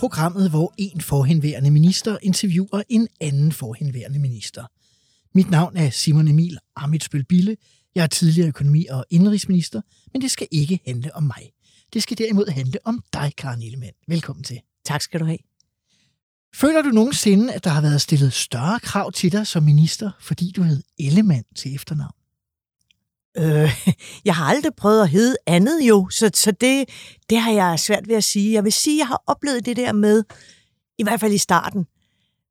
[0.00, 4.64] programmet, hvor en forhenværende minister interviewer en anden forhenværende minister.
[5.34, 7.56] Mit navn er Simon Emil Amitsbøl Bille.
[7.94, 9.80] Jeg er tidligere økonomi- og indrigsminister,
[10.12, 11.50] men det skal ikke handle om mig.
[11.92, 13.92] Det skal derimod handle om dig, Karen Ellemann.
[14.08, 14.60] Velkommen til.
[14.84, 15.38] Tak skal du have.
[16.54, 20.52] Føler du nogensinde, at der har været stillet større krav til dig som minister, fordi
[20.56, 22.19] du hed Ellemann til efternavn?
[23.38, 23.84] Øh,
[24.24, 26.88] jeg har aldrig prøvet at hedde andet jo, så, så det,
[27.30, 28.52] det har jeg svært ved at sige.
[28.52, 30.24] Jeg vil sige, at jeg har oplevet det der med,
[30.98, 31.86] i hvert fald i starten,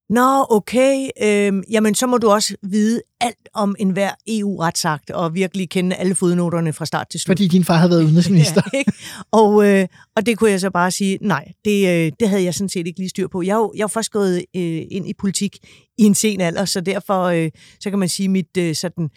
[0.09, 5.69] Nå, okay, øh, jamen så må du også vide alt om enhver EU-retsakt, og virkelig
[5.69, 7.31] kende alle fodnoterne fra start til slut.
[7.31, 8.61] Fordi din far havde været udenrigsminister.
[8.73, 8.91] ja, ikke?
[9.31, 12.53] Og, øh, og det kunne jeg så bare sige, nej, det, øh, det havde jeg
[12.53, 13.41] sådan set ikke lige styr på.
[13.41, 15.57] Jeg er jo, jeg er jo først gået øh, ind i politik
[15.97, 19.09] i en sen alder, så derfor øh, så kan man sige, at mit øh, sådan,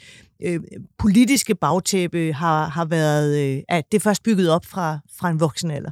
[0.43, 0.61] øh,
[0.99, 5.41] politiske bagtæppe har, har været, øh, at det er først bygget op fra, fra en
[5.41, 5.91] voksen alder.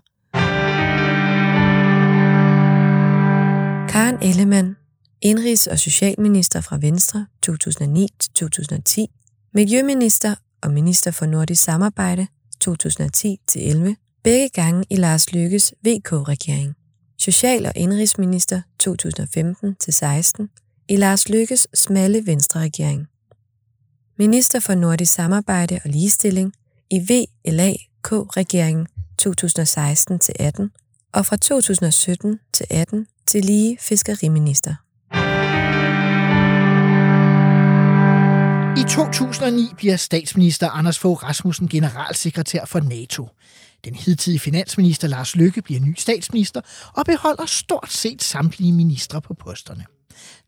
[3.89, 4.77] Karen Ellemann,
[5.25, 12.27] indrigs- og socialminister fra Venstre 2009-2010, miljøminister og minister for nordisk samarbejde
[12.69, 16.75] 2010-11, begge gange i Lars Lykkes VK-regering.
[17.19, 23.07] Social- og indrigsminister 2015-16 i Lars Lykkes smalle Venstre-regering.
[24.19, 26.53] Minister for nordisk samarbejde og ligestilling
[26.91, 28.87] i VLAK-regeringen
[29.23, 30.69] 2016-18
[31.13, 34.75] og fra 2017 til 18 til lige fiskeriminister.
[38.81, 43.29] I 2009 bliver statsminister Anders Fogh Rasmussen generalsekretær for NATO.
[43.85, 46.61] Den hidtidige finansminister Lars Løkke bliver ny statsminister
[46.97, 49.85] og beholder stort set samtlige ministre på posterne.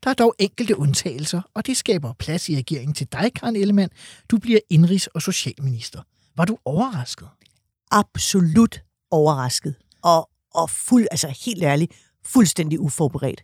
[0.03, 3.91] Der er dog enkelte undtagelser, og det skaber plads i regeringen til dig, Karen Ellemann.
[4.31, 6.01] Du bliver indrigs- og socialminister.
[6.37, 7.27] Var du overrasket?
[7.91, 9.75] Absolut overrasket.
[10.03, 11.93] Og, og fuld, altså helt ærligt,
[12.25, 13.43] fuldstændig uforberedt.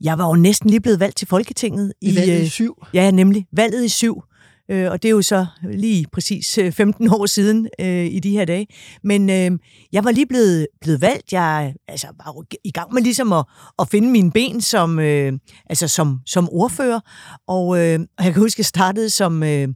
[0.00, 1.92] Jeg var jo næsten lige blevet valgt til Folketinget.
[2.00, 2.84] I, I valget i øh, syv?
[2.94, 3.46] Ja, nemlig.
[3.52, 4.22] Valget i syv.
[4.70, 8.44] Øh, og det er jo så lige præcis 15 år siden øh, i de her
[8.44, 8.66] dage.
[9.04, 9.58] Men øh,
[9.92, 11.32] jeg var lige blevet, blevet valgt.
[11.32, 13.44] Jeg altså, var jo i gang med ligesom at,
[13.78, 15.32] at finde mine ben som, øh,
[15.70, 17.00] altså som, som ordfører.
[17.46, 19.68] Og, øh, jeg kan huske, at jeg startede som, øh,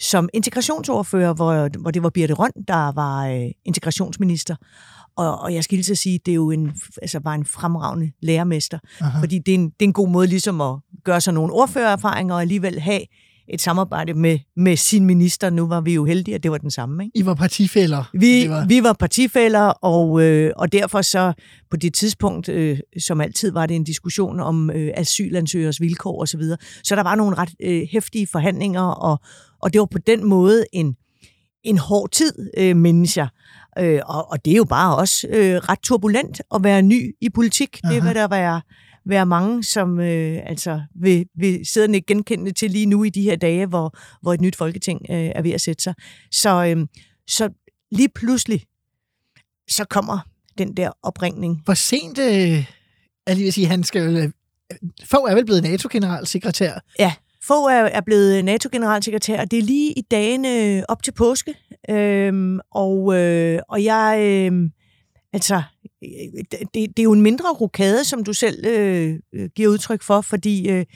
[0.00, 4.56] som integrationsordfører, hvor, hvor det var Birte Røn, der var øh, integrationsminister.
[5.16, 6.72] Og, og jeg skal lige så sige, det er jo en,
[7.02, 8.78] altså bare en fremragende lærermester.
[9.00, 9.20] Aha.
[9.20, 12.34] Fordi det er, en, det er en god måde ligesom at gøre sig nogle ordførererfaringer
[12.34, 13.00] og alligevel have
[13.50, 15.50] et samarbejde med, med sin minister.
[15.50, 17.04] Nu var vi jo heldige, at det var den samme.
[17.04, 17.18] Ikke?
[17.18, 18.10] I var partifælder.
[18.14, 18.66] Vi, var...
[18.66, 21.32] vi var partifælder, og, øh, og derfor så
[21.70, 26.26] på det tidspunkt, øh, som altid, var det en diskussion om øh, asylansøgers vilkår osv.
[26.26, 26.58] Så, videre.
[26.84, 29.20] så der var nogle ret øh, hæftige forhandlinger, og,
[29.62, 30.96] og det var på den måde en,
[31.64, 33.28] en hård tid, øh, mindes jeg.
[33.78, 37.30] Øh, og, og det er jo bare også øh, ret turbulent at være ny i
[37.30, 37.80] politik.
[37.84, 37.94] Aha.
[37.94, 38.60] Det vil der være
[39.08, 43.22] være mange, som øh, altså vil, vil sidde ikke genkende til lige nu i de
[43.22, 45.94] her dage, hvor, hvor et nyt folketing øh, er ved at sætte sig.
[46.30, 46.86] Så, øh,
[47.26, 47.48] så
[47.92, 48.64] lige pludselig,
[49.70, 50.18] så kommer
[50.58, 51.62] den der opringning.
[51.64, 52.66] Hvor sent, øh,
[53.26, 54.30] jeg lige vil sige, han skal øh,
[55.04, 56.80] Fogh er vel blevet NATO-generalsekretær?
[56.98, 61.54] Ja, Fogh er, er blevet NATO-generalsekretær, og det er lige i dagene op til påske.
[61.90, 64.70] Øhm, og, øh, og jeg, øh,
[65.32, 65.62] altså,
[66.04, 69.68] øh, øh, det, det er jo en mindre rokade, som du selv øh, øh, giver
[69.68, 70.86] udtryk for, fordi øh,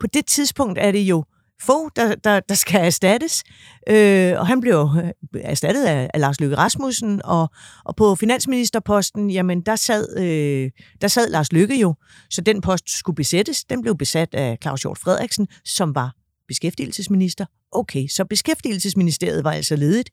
[0.00, 1.24] på det tidspunkt er det jo
[1.62, 3.44] få, der, der, der skal erstattes,
[3.88, 4.88] øh, og han blev
[5.34, 7.50] erstattet af, af Lars Løkke Rasmussen, og,
[7.84, 11.94] og på finansministerposten, jamen der sad, øh, der sad Lars Løkke jo,
[12.30, 16.14] så den post skulle besættes, den blev besat af Claus Hjort Frederiksen, som var
[16.48, 17.46] beskæftigelsesminister.
[17.72, 20.10] Okay, så beskæftigelsesministeriet var altså ledigt.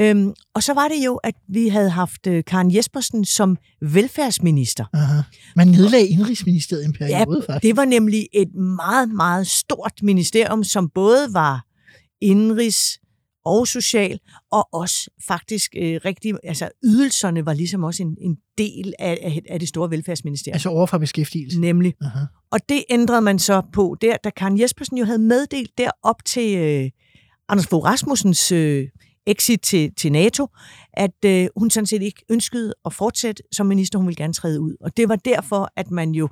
[0.00, 4.84] Øhm, og så var det jo, at vi havde haft øh, Karen Jespersen som velfærdsminister.
[4.92, 5.22] Aha.
[5.56, 7.62] Man nedlagde indrigsministeriet en periode, ja, faktisk.
[7.62, 11.64] det var nemlig et meget, meget stort ministerium, som både var
[12.20, 12.98] indrigs
[13.44, 14.18] og social,
[14.52, 19.42] og også faktisk øh, rigtig, altså ydelserne var ligesom også en, en del af, af,
[19.50, 20.54] af det store velfærdsministerium.
[20.54, 21.60] Altså over for beskæftigelse?
[21.60, 21.94] Nemlig.
[22.00, 22.24] Aha.
[22.50, 26.56] Og det ændrede man så på der, da Karen Jespersen jo havde meddelt derop til
[26.58, 26.90] øh,
[27.48, 28.88] Anders Fogh Rasmussens øh,
[29.26, 30.48] exit til, til NATO,
[30.92, 34.60] at øh, hun sådan set ikke ønskede at fortsætte som minister, hun ville gerne træde
[34.60, 34.76] ud.
[34.80, 36.28] Og det var derfor, at man jo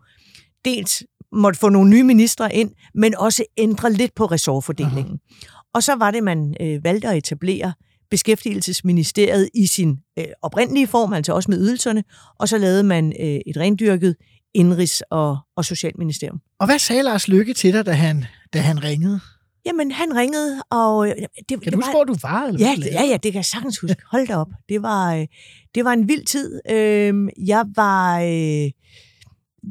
[0.64, 1.02] dels
[1.32, 5.20] måtte få nogle nye ministre ind, men også ændre lidt på ressortfordelingen.
[5.24, 5.70] Uh-huh.
[5.74, 7.72] Og så var det, man øh, valgte at etablere
[8.10, 12.04] Beskæftigelsesministeriet i sin øh, oprindelige form, altså også med ydelserne,
[12.38, 14.16] og så lavede man øh, et rendyrket
[14.58, 16.40] indrigs- og, og socialministerium.
[16.58, 19.20] Og hvad sagde Lars Lykke til dig, da han, da han ringede?
[19.66, 21.06] Jamen, han ringede, og...
[21.06, 21.16] Det,
[21.48, 22.46] kan det du huske, var, hvor du var?
[22.46, 23.96] Eller Ja, ja, ja, det kan jeg sagtens huske.
[24.10, 24.48] Hold da op.
[24.68, 25.26] Det var, øh,
[25.74, 26.60] det var en vild tid.
[26.70, 28.70] Øh, jeg var, øh,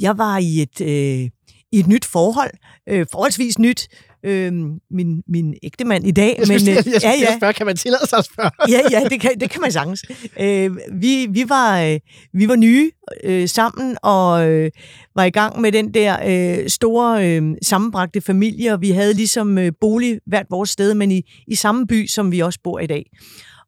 [0.01, 1.29] jeg var i et, øh,
[1.71, 2.51] i et nyt forhold.
[2.89, 3.87] Øh, forholdsvis nyt.
[4.23, 4.53] Øh,
[4.91, 6.35] min, min ægte mand i dag.
[6.39, 8.51] Jeg men, skulle, øh, jeg, jeg, jeg spørge, kan man tillade sig at spørge?
[8.69, 10.05] ja, ja, det kan, det kan man sagtens.
[10.39, 11.99] Øh, vi, vi, var, øh,
[12.33, 12.91] vi var nye
[13.23, 14.71] øh, sammen og øh,
[15.15, 19.57] var i gang med den der øh, store øh, sammenbragte familie, og vi havde ligesom
[19.57, 22.87] øh, bolig hvert vores sted, men i, i samme by, som vi også bor i
[22.87, 23.05] dag.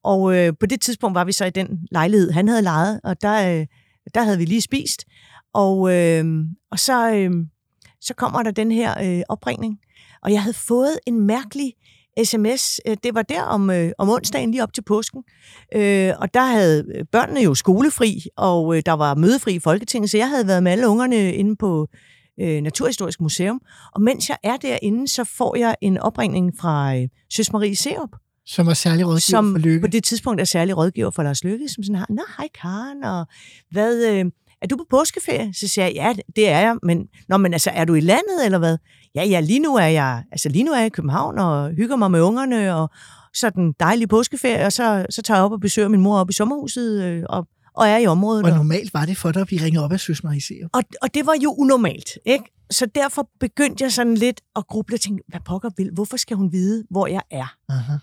[0.04, 3.22] Og øh, på det tidspunkt var vi så i den lejlighed, han havde lejet, og
[3.22, 3.66] der, øh,
[4.14, 5.06] der havde vi lige spist.
[5.54, 6.26] Og, øh,
[6.72, 7.32] og så, øh,
[8.02, 9.80] så kommer der den her øh, opringning,
[10.24, 11.74] og jeg havde fået en mærkelig
[12.24, 12.80] sms.
[12.88, 15.24] Øh, Det var der om, øh, om onsdagen lige op til påsken.
[15.76, 20.18] Øh, og der havde børnene jo skolefri, og øh, der var mødefri i Folketinget, så
[20.18, 21.88] jeg havde været med alle ungerne inde på
[22.42, 23.62] øh, Naturhistorisk Museum.
[23.96, 28.10] Og mens jeg er derinde, så får jeg en opringning fra øh, Søs Marie Serup,
[28.46, 29.82] Som var særlig rådgiver som for Lykke.
[29.82, 33.04] på det tidspunkt er særlig rådgiver for Lars Løkke, som sådan har, Nå, hej Karen,
[33.04, 33.26] og
[33.72, 34.26] hvad, øh,
[34.64, 35.54] er du på påskeferie?
[35.54, 38.46] Så siger jeg, ja, det er jeg, men, nå, men altså, er du i landet,
[38.46, 38.78] eller hvad?
[39.16, 41.96] Ja, ja, lige nu er jeg, altså lige nu er jeg i København, og hygger
[41.96, 42.90] mig med ungerne, og
[43.34, 46.30] så den dejlige påskeferie, og så, så tager jeg op og besøger min mor op
[46.30, 48.46] i sommerhuset, øh, og, og er i området.
[48.46, 50.70] Og- normalt var det for dig at blive ringet op af Søs Marie Serup?
[50.74, 52.46] og, og det var jo unormalt, ikke?
[52.72, 56.38] Så derfor begyndte jeg sådan lidt at gruble og tænke, hvad pokker vil, hvorfor skal
[56.38, 57.56] hun vide, hvor jeg er?
[57.70, 57.94] Aha.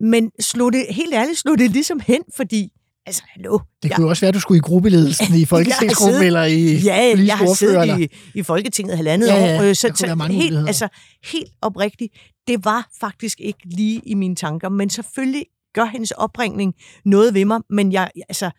[0.00, 2.72] Men slog det, helt ærligt slog det ligesom hen, fordi,
[3.06, 3.58] altså, hallo.
[3.82, 6.76] Det jeg, kunne jo også være, at du skulle i gruppeledelsen i Folketingsgruppen eller i
[6.76, 10.56] ja, jeg har siddet i, i Folketinget halvandet Ja, ja, år, øh, så, så helt,
[10.56, 10.88] altså,
[11.24, 12.12] helt oprigtigt,
[12.48, 16.74] det var faktisk ikke lige i mine tanker, men selvfølgelig gør hendes opringning
[17.04, 18.50] noget ved mig, men jeg, altså,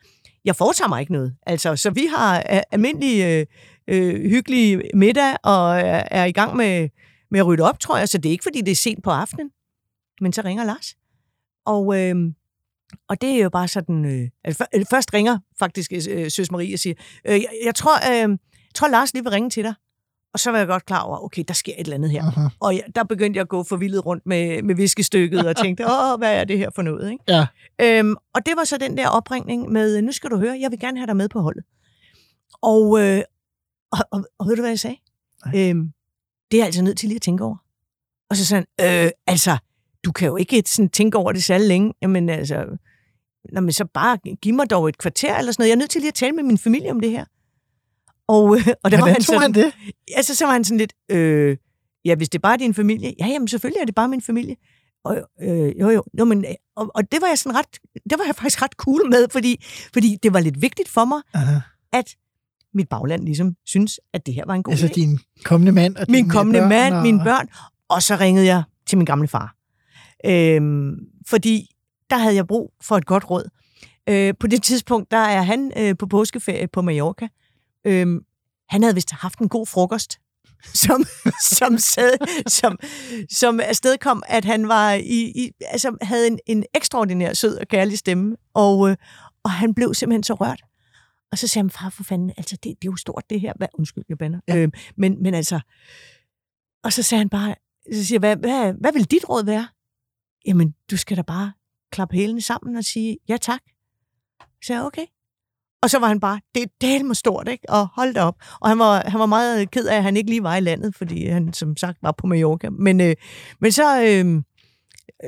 [0.46, 1.36] jeg foretager mig ikke noget.
[1.48, 3.46] Altså, så vi har øh, almindelig øh,
[3.88, 6.90] øh, hyggelig middag, og er, er i gang med,
[7.32, 9.10] med at rydde op, tror jeg, så det er ikke, fordi det er sent på
[9.10, 9.50] aftenen,
[10.22, 10.96] men så ringer Lars.
[11.66, 12.16] Og, øh,
[13.10, 14.06] og det er jo bare sådan...
[14.06, 16.96] Øh, altså, eller først ringer faktisk øh, Søs Marie og siger,
[17.26, 18.38] øh, jeg, jeg, tror, øh, jeg
[18.76, 19.74] tror, Lars lige vil ringe til dig.
[20.34, 22.24] Og så var jeg godt klar over, okay, der sker et eller andet her.
[22.24, 22.48] Aha.
[22.60, 26.18] Og jeg, der begyndte jeg at gå forvildet rundt med, med viskestykket og tænkte, åh,
[26.18, 27.12] hvad er det her for noget?
[27.12, 27.24] Ikke?
[27.28, 27.48] Ja.
[27.82, 30.80] Øhm, og det var så den der opringning med, nu skal du høre, jeg vil
[30.80, 31.64] gerne have dig med på holdet.
[32.62, 33.22] Og, øh,
[33.92, 34.98] og, og, og ved du, hvad jeg sagde?
[35.56, 35.92] Øhm,
[36.52, 37.58] det er jeg altså nødt til lige at tænke over.
[38.30, 39.58] Og så sådan, øh, altså,
[40.08, 41.94] du kan jo ikke sådan tænke over det særlig længe.
[42.02, 42.66] Jamen altså,
[43.54, 45.70] Nå, men så bare giv mig dog et kvarter eller sådan noget.
[45.70, 47.26] Jeg er nødt til lige at tale med min familie om det her.
[48.28, 49.74] Og, øh, og der var Hvordan han tog sådan, han det?
[50.16, 51.58] Altså, så var han sådan lidt, øh,
[52.06, 54.56] ja, hvis det bare er din familie, ja, jamen selvfølgelig er det bare min familie.
[55.04, 57.66] Og, øh, jo, jo, jo, men, øh, og, og det var jeg sådan ret,
[58.10, 61.22] det var jeg faktisk ret cool med, fordi, fordi det var lidt vigtigt for mig,
[61.34, 61.60] Aha.
[61.94, 62.16] at
[62.74, 64.94] mit bagland ligesom synes, at det her var en god Altså idé.
[64.94, 67.04] din kommende mand og Min kommende børn mand, og...
[67.04, 67.48] mine børn,
[67.90, 69.57] og så ringede jeg til min gamle far.
[70.26, 70.98] Øhm,
[71.28, 71.70] fordi
[72.10, 73.50] der havde jeg brug for et godt råd.
[74.10, 77.28] Øh, på det tidspunkt, der er han øh, på påskeferie på Mallorca.
[77.86, 78.20] Øhm,
[78.70, 80.20] han havde vist haft en god frokost,
[80.86, 81.06] som,
[81.44, 82.80] som, sad, som,
[83.30, 87.98] som afstedkom, at han var i, i, altså, havde en, en ekstraordinær sød og kærlig
[87.98, 88.96] stemme, og, øh,
[89.44, 90.64] og han blev simpelthen så rørt.
[91.32, 93.54] Og så sagde han, far for fanden, altså det, det er jo stort det her.
[93.56, 93.68] Hvad?
[93.74, 94.40] Undskyld, jeg bander.
[94.48, 94.56] Ja.
[94.56, 95.60] Øh, men, men altså,
[96.84, 97.56] og så sagde han bare,
[97.94, 99.68] så siger, hvad, hvad, hvad vil dit råd være?
[100.46, 101.54] Jamen, du skal da bare
[101.92, 103.62] klappe hælene sammen og sige, ja tak.
[104.64, 105.06] Så jeg, okay.
[105.82, 107.70] Og så var han bare, det er delme stort, ikke?
[107.70, 108.36] Og hold da op.
[108.62, 110.96] Og han var, han var meget ked af, at han ikke lige var i landet,
[110.96, 112.70] fordi han som sagt var på Mallorca.
[112.70, 113.16] Men, øh,
[113.62, 114.44] men så, øh,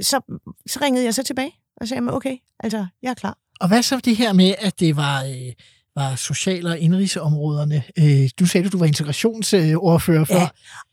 [0.01, 3.38] så, så ringede jeg så tilbage og sagde, okay, altså, jeg er klar.
[3.60, 5.54] Og hvad så det her med, at det var, øh,
[5.96, 7.84] var social- og indrigsområderne?
[8.00, 10.34] Øh, du sagde, at du var integrationsordfører for.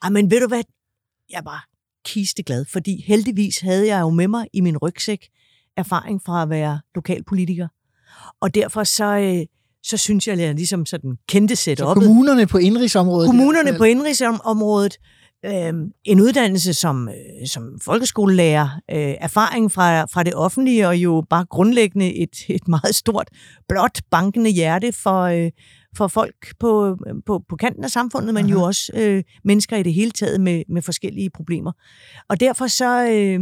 [0.04, 0.10] Ja.
[0.10, 0.62] Men ved du hvad?
[1.30, 1.66] Jeg var
[2.06, 5.28] kisteglad, fordi heldigvis havde jeg jo med mig i min rygsæk
[5.76, 7.68] erfaring fra at være lokalpolitiker.
[8.40, 9.46] Og derfor så, øh,
[9.82, 11.94] så synes jeg, at jeg ligesom sådan kendte Så setup'et.
[11.94, 13.26] kommunerne på indrigsområdet.
[13.26, 14.96] Kommunerne på indrigsområdet,
[15.44, 15.72] øh,
[16.04, 21.44] en uddannelse som, øh, som folkeskolelærer, øh, erfaring fra, fra det offentlige, og jo bare
[21.44, 23.28] grundlæggende et, et meget stort,
[23.68, 25.50] blåt, bankende hjerte for, øh,
[25.96, 28.66] for folk på, på, på kanten af samfundet, men jo Aha.
[28.66, 31.72] også øh, mennesker i det hele taget med, med forskellige problemer.
[32.28, 33.40] Og derfor så, øh,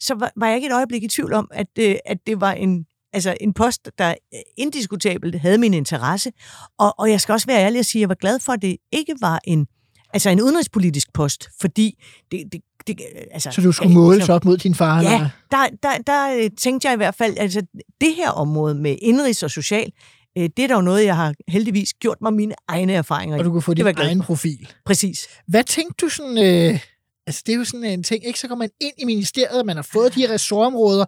[0.00, 2.52] så var, var jeg ikke et øjeblik i tvivl om, at, øh, at det var
[2.52, 6.30] en, altså en post, der øh, indiskutabelt havde min interesse.
[6.78, 8.62] Og, og jeg skal også være ærlig og sige, at jeg var glad for, at
[8.62, 9.66] det ikke var en
[10.12, 14.44] altså en udenrigspolitisk post, fordi det, det, det altså, Så du skulle måles så- op
[14.44, 15.02] mod din far?
[15.02, 15.28] Ja, eller?
[15.50, 17.62] der, der, der øh, tænkte jeg i hvert fald, altså
[18.00, 19.92] det her område med indrigs og social, øh,
[20.36, 23.38] det er jo noget, jeg har heldigvis gjort mig mine egne erfaringer.
[23.38, 24.68] Og du kunne få din egen profil.
[24.84, 25.26] Præcis.
[25.46, 26.38] Hvad tænkte du sådan...
[26.38, 26.80] Øh,
[27.26, 28.38] altså, det er jo sådan en ting, ikke?
[28.38, 31.04] Så kommer man ind i ministeriet, man har fået de her ressortområder.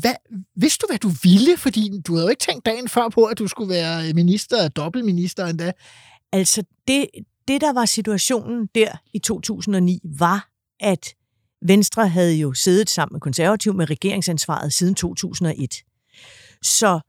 [0.00, 0.14] Hvad,
[0.56, 1.56] vidste du, hvad du ville?
[1.56, 5.46] Fordi du havde jo ikke tænkt dagen før på, at du skulle være minister, dobbeltminister
[5.46, 5.72] endda.
[6.32, 7.06] Altså det,
[7.48, 10.48] det, der var situationen der i 2009, var,
[10.80, 11.14] at
[11.62, 15.74] Venstre havde jo siddet sammen med konservativ med regeringsansvaret siden 2001.
[16.62, 17.00] Så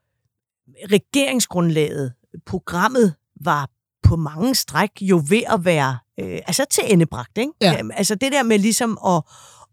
[0.92, 2.14] regeringsgrundlaget,
[2.46, 3.70] programmet, var
[4.04, 7.38] på mange stræk jo ved at være øh, altså til endebragt.
[7.38, 7.52] Ikke?
[7.62, 7.72] Ja.
[7.72, 9.22] Jamen, Altså det der med ligesom at,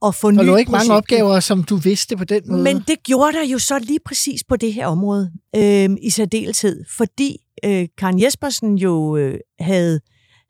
[0.06, 2.62] at få Der nye lå ikke mange opgaver, som du vidste på den måde.
[2.62, 6.84] Men det gjorde der jo så lige præcis på det her område øh, i særdeleshed,
[6.96, 10.00] fordi øh, Karen Jespersen jo øh, havde,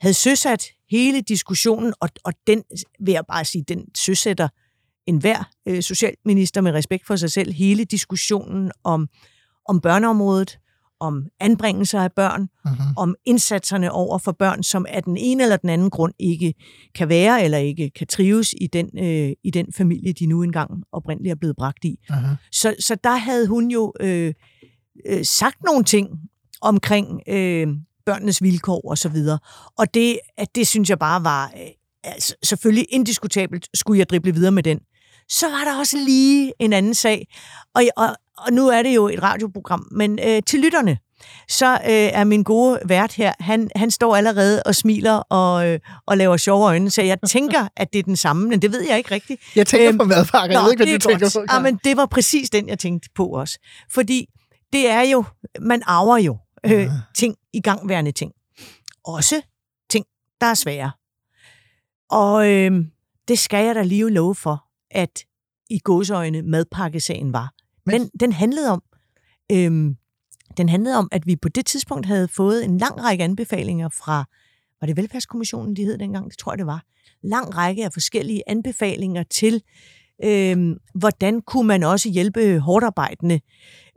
[0.00, 2.62] havde søsat hele diskussionen, og, og den
[3.00, 4.48] vil jeg bare sige, den søsætter
[5.06, 9.08] enhver øh, socialminister med respekt for sig selv, hele diskussionen om,
[9.68, 10.58] om børneområdet,
[11.00, 12.92] om anbringelser af børn, uh-huh.
[12.96, 16.54] om indsatserne over for børn, som af den ene eller den anden grund ikke
[16.94, 20.70] kan være eller ikke kan trives i den, øh, i den familie, de nu engang
[20.92, 21.99] oprindeligt er blevet bragt i.
[22.11, 22.49] Uh-huh.
[22.52, 24.35] Så, så der havde hun jo øh,
[25.06, 26.08] øh, sagt nogle ting
[26.61, 27.68] omkring øh,
[28.06, 29.38] børnenes vilkår og så videre.
[29.78, 31.68] Og det, at det synes jeg bare var øh,
[32.04, 34.78] altså, selvfølgelig indiskutabelt, skulle jeg drible videre med den.
[35.28, 37.26] Så var der også lige en anden sag,
[37.75, 40.99] og, og, og nu er det jo et radioprogram, men øh, til lytterne,
[41.49, 45.81] så øh, er min gode vært her, han, han står allerede og smiler og, øh,
[46.07, 48.81] og laver sjove øjne, så jeg tænker, at det er den samme, men det ved
[48.88, 49.40] jeg ikke rigtigt.
[49.57, 50.57] Jeg tænker Øhm, på madpakker.
[50.57, 51.35] Jeg ved ikke, hvad det du er tænker godt.
[51.35, 51.40] på.
[51.40, 51.62] Ja, Karen.
[51.62, 53.59] men det var præcis den, jeg tænkte på også.
[53.93, 54.26] Fordi
[54.73, 55.25] det er jo,
[55.61, 56.90] man arver jo øh, Ja.
[57.16, 58.33] ting, i gangværende ting.
[59.05, 59.40] Også
[59.90, 60.05] ting,
[60.40, 60.90] der er svære.
[62.11, 62.73] Og øh,
[63.28, 65.11] det skal jeg da lige love for, at
[65.71, 67.52] i gåsøjne madpakkesagen var.
[67.87, 68.83] Men- den handlede om,
[69.52, 69.97] øhm,
[70.57, 74.25] den handlede om, at vi på det tidspunkt havde fået en lang række anbefalinger fra,
[74.81, 76.31] var det Velfærdskommissionen, de hed dengang?
[76.31, 76.83] Det tror jeg, det var.
[77.23, 79.62] Lang række af forskellige anbefalinger til,
[80.25, 83.40] øhm, hvordan kunne man også hjælpe hårdarbejdende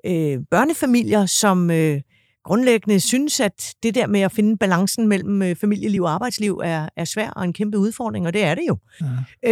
[0.05, 2.01] øh, børnefamilier, som øh,
[2.45, 6.89] grundlæggende synes, at det der med at finde balancen mellem øh, familieliv og arbejdsliv er,
[6.97, 8.77] er svært og en kæmpe udfordring, og det er det jo.
[9.01, 9.05] Ja.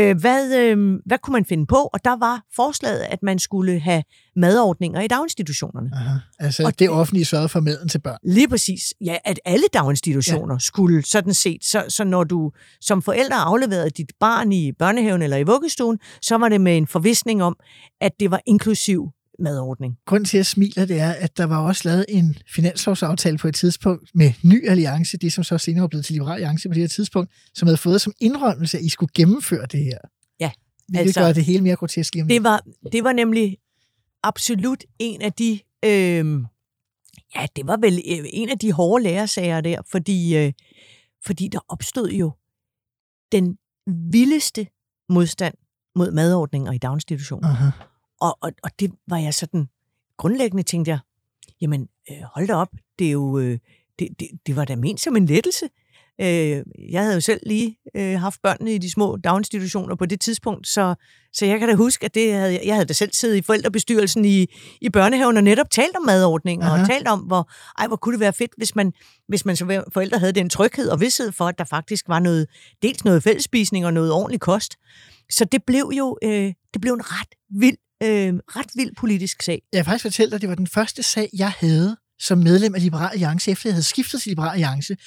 [0.10, 1.76] Øh, hvad, øh, hvad kunne man finde på?
[1.94, 4.04] Og der var forslaget, at man skulle have
[4.36, 5.90] madordninger i daginstitutionerne.
[5.94, 6.18] Aha.
[6.40, 8.18] Altså, Og det det- offentlige sørgede for maden til børn.
[8.24, 8.94] Lige præcis.
[9.06, 10.60] Ja, at alle daginstitutioner ja.
[10.60, 12.52] skulle sådan set, så, så når du
[12.82, 16.88] som forældre afleverede dit barn i børnehaven eller i vuggestuen, så var det med en
[16.88, 17.56] forvisning om,
[18.02, 19.08] at det var inklusiv
[19.40, 19.98] madordning.
[20.06, 23.48] Grunden til, at jeg smiler, det er, at der var også lavet en finanslovsaftale på
[23.48, 26.74] et tidspunkt med Ny Alliance, det som så senere er blevet til Liberal Alliance på
[26.74, 29.98] det her tidspunkt, som havde fået som indrømmelse, at I skulle gennemføre det her.
[30.40, 30.52] Ja,
[30.90, 33.58] Vi altså- gøre det hele mere grotesk lige Det var, det var nemlig
[34.24, 36.26] absolut en af de, øh,
[37.36, 40.54] ja, det var vel øh, en af de hårde lærersager der, fordi, øh,
[41.26, 42.32] fordi der opstod jo
[43.32, 43.58] den
[44.12, 44.68] vildeste
[45.10, 45.54] modstand
[45.96, 47.48] mod madordninger i daginstitutioner.
[47.50, 47.70] Aha.
[48.20, 49.70] Og, og, og det var jeg sådan,
[50.18, 51.00] grundlæggende tænkte jeg,
[51.62, 53.60] jamen øh, hold da op, det er jo, øh,
[54.00, 55.70] det, det, det var da ment som en lettelse.
[56.22, 60.22] Øh, jeg havde jo selv lige øh, haft børnene i de små daginstitutioner på det
[60.22, 60.96] tidspunkt, så,
[61.34, 64.26] så jeg kan da huske, at det havde, jeg havde da selv siddet i forældrebestyrelsen
[64.26, 64.46] i,
[64.82, 66.82] i børnehaven og netop talt om madordninger Aha.
[66.82, 68.94] og talt om, hvor, ej, hvor kunne det være fedt, hvis man,
[69.28, 72.48] hvis man som forældre havde den tryghed og vidsthed for, at der faktisk var noget,
[72.82, 74.76] dels noget fællesspisning og noget ordentlig kost.
[75.30, 79.62] Så det blev jo øh, det blev en ret vild, øh, ret vild politisk sag.
[79.74, 82.76] Jeg vil faktisk fortælle dig, at det var den første sag, jeg havde som medlem
[82.76, 84.98] af Liberal Alliance, efter jeg havde skiftet til Liberal Alliance.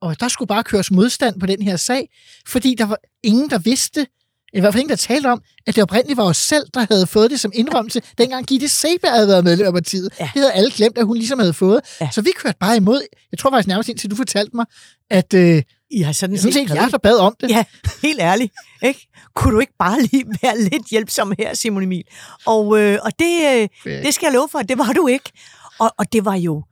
[0.00, 2.08] Og der skulle bare køres modstand på den her sag,
[2.46, 4.06] fordi der var ingen, der vidste,
[4.52, 7.06] i hvert fald ingen, der talte om, at det oprindeligt var os selv, der havde
[7.06, 10.10] fået det som indrømmelse, dengang Gitte Seberg havde været medlem af partiet.
[10.20, 10.30] Ja.
[10.34, 11.80] Det havde alle glemt, at hun ligesom havde fået.
[12.00, 12.08] Ja.
[12.12, 13.02] Så vi kørte bare imod.
[13.32, 14.66] Jeg tror faktisk nærmest indtil du fortalte mig,
[15.10, 17.50] at øh, I har sådan, sådan set jeg, der bad om det.
[17.50, 17.64] Ja,
[18.02, 18.52] helt ærligt.
[18.82, 19.08] Ikke?
[19.34, 22.04] Kunne du ikke bare lige være lidt hjælpsom her, Simon Emil?
[22.46, 25.32] Og, øh, og det, øh, det skal jeg love for, det var du ikke.
[25.78, 26.64] Og, og det var jo...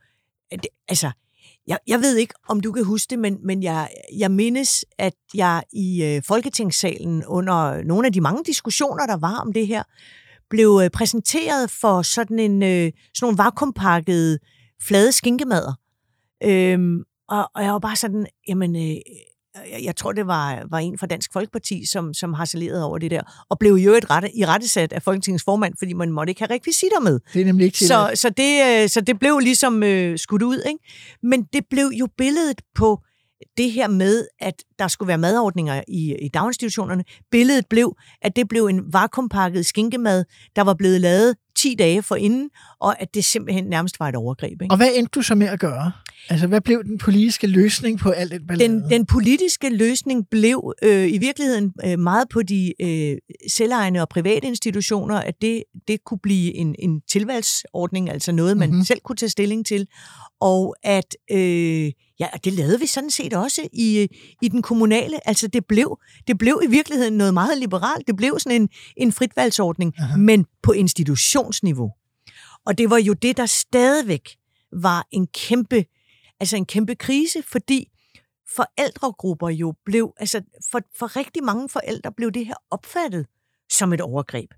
[0.52, 1.10] Det, altså,
[1.66, 5.14] jeg, jeg ved ikke, om du kan huske det, men, men jeg, jeg mindes, at
[5.34, 9.82] jeg i øh, Folketingssalen under nogle af de mange diskussioner, der var om det her,
[10.50, 14.38] blev øh, præsenteret for sådan en øh, sådan nogle vakuumpakkede
[14.82, 15.74] flade skinkemader.
[16.44, 18.96] Øhm, og, og jeg var bare sådan, jamen, øh,
[19.84, 23.44] jeg, tror, det var, var en fra Dansk Folkeparti, som, som harcelerede over det der,
[23.50, 26.54] og blev jo et rette, i rettesat af Folketingets formand, fordi man måtte ikke have
[26.54, 27.20] rekvisitter med.
[27.32, 30.62] Det er nemlig ikke Så, så, det, øh, så det blev ligesom øh, skudt ud,
[30.66, 30.78] ikke?
[31.22, 33.02] Men det blev jo billedet på
[33.56, 38.48] det her med, at der skulle være madordninger i, i daginstitutionerne, billedet blev, at det
[38.48, 40.24] blev en vakuumpakket skinkemad,
[40.56, 42.50] der var blevet lavet 10 dage forinden,
[42.80, 44.62] og at det simpelthen nærmest var et overgreb.
[44.62, 44.72] Ikke?
[44.72, 45.92] Og hvad endte du så med at gøre?
[46.30, 48.72] Altså, hvad blev den politiske løsning på alt det ballade?
[48.72, 53.16] Den, den politiske løsning blev øh, i virkeligheden øh, meget på de øh,
[53.50, 58.68] selvejende og private institutioner, at det, det kunne blive en, en tilvalgsordning, altså noget, man
[58.68, 58.84] mm-hmm.
[58.84, 59.86] selv kunne tage stilling til,
[60.40, 64.08] og at øh, ja, det lavede vi sådan set også i,
[64.42, 65.28] i den kommunale.
[65.28, 68.06] Altså det blev, det blev i virkeligheden noget meget liberalt.
[68.06, 70.16] Det blev sådan en, en fritvalgsordning, Aha.
[70.16, 71.90] men på institutionsniveau.
[72.66, 74.36] Og det var jo det, der stadigvæk
[74.72, 75.84] var en kæmpe,
[76.40, 77.88] altså en kæmpe krise, fordi
[78.56, 83.26] forældregrupper jo blev, altså for, for rigtig mange forældre blev det her opfattet
[83.70, 84.50] som et overgreb.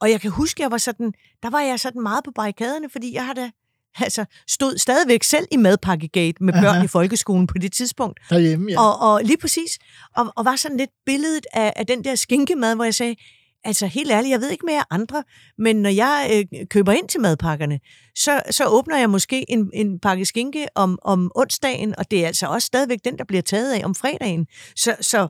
[0.00, 3.14] Og jeg kan huske, jeg var sådan, der var jeg sådan meget på barrikaderne, fordi
[3.14, 3.52] jeg havde
[4.00, 6.84] altså, stod stadigvæk selv i madpakkegate med børn Aha.
[6.84, 8.20] i folkeskolen på det tidspunkt.
[8.30, 8.80] Derhjemme, ja.
[8.80, 9.78] Og, og lige præcis,
[10.16, 13.16] og, og var sådan lidt billedet af, af den der skinkemad, hvor jeg sagde,
[13.64, 15.24] altså helt ærligt, jeg ved ikke mere andre,
[15.58, 17.80] men når jeg øh, køber ind til madpakkerne,
[18.14, 22.26] så, så åbner jeg måske en, en pakke skinke om, om onsdagen, og det er
[22.26, 24.46] altså også stadigvæk den, der bliver taget af om fredagen.
[24.76, 25.28] Så, så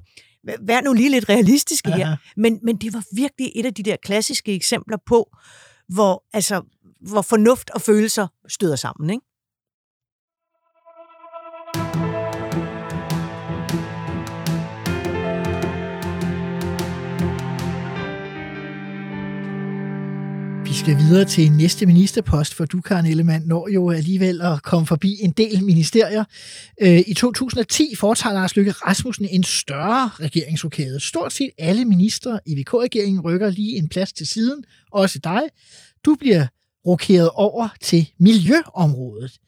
[0.61, 1.99] vær nu lige lidt realistiske Aha.
[1.99, 2.17] her.
[2.37, 5.37] Men, men det var virkelig et af de der klassiske eksempler på,
[5.89, 6.63] hvor, altså,
[7.01, 9.11] hvor fornuft og følelser støder sammen.
[9.11, 9.27] Ikke?
[20.87, 25.17] skal videre til næste ministerpost, for du, Karen Ellemann, når jo alligevel at komme forbi
[25.21, 26.25] en del ministerier.
[26.83, 31.01] Øh, I 2010 foretager Lars Løkke Rasmussen en større regeringsrokade.
[31.01, 35.43] Stort set alle ministre i VK-regeringen rykker lige en plads til siden, også dig.
[36.05, 36.47] Du bliver
[36.87, 39.39] rokeret over til miljøområdet.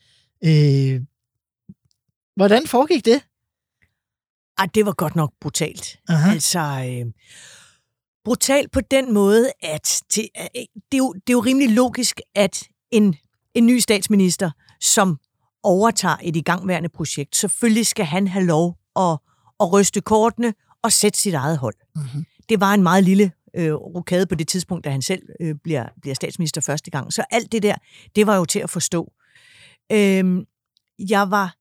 [0.45, 1.01] Øh,
[2.37, 3.23] hvordan foregik det?
[4.59, 6.01] Ej, det var godt nok brutalt.
[6.09, 6.31] Aha.
[6.33, 7.13] Altså, øh,
[8.25, 12.21] brutal på den måde, at til, øh, det, er jo, det er jo rimelig logisk,
[12.35, 13.17] at en,
[13.55, 15.19] en ny statsminister, som
[15.63, 19.19] overtager et igangværende projekt, selvfølgelig skal han have lov at,
[19.61, 21.75] at ryste kortene og sætte sit eget hold.
[21.97, 22.25] Mm-hmm.
[22.49, 25.87] Det var en meget lille øh, rokade på det tidspunkt, da han selv øh, bliver,
[26.01, 27.13] bliver statsminister første gang.
[27.13, 27.75] Så alt det der,
[28.17, 29.13] det var jo til at forstå.
[29.93, 30.47] Øh,
[31.09, 31.55] jeg var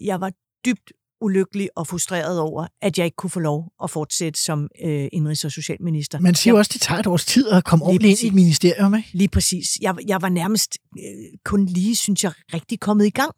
[0.00, 0.32] jeg var
[0.64, 5.08] dybt ulykkelig og frustreret over, at jeg ikke kunne få lov at fortsætte som øh,
[5.12, 6.20] indrigs- og socialminister.
[6.20, 8.26] Man siger jeg, også, at det tager et års tid at komme ordentligt ind i
[8.26, 9.08] et ministerium, ikke?
[9.12, 9.66] Lige præcis.
[9.80, 13.34] Jeg, jeg var nærmest øh, kun lige, synes jeg, rigtig kommet i gang.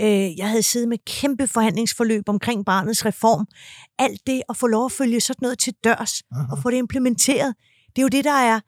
[0.00, 3.46] Øh, jeg havde siddet med kæmpe forhandlingsforløb omkring barnets reform.
[3.98, 6.46] Alt det at få lov at følge sådan noget til dørs Aha.
[6.52, 7.54] og få det implementeret,
[7.96, 8.60] det er jo det, der er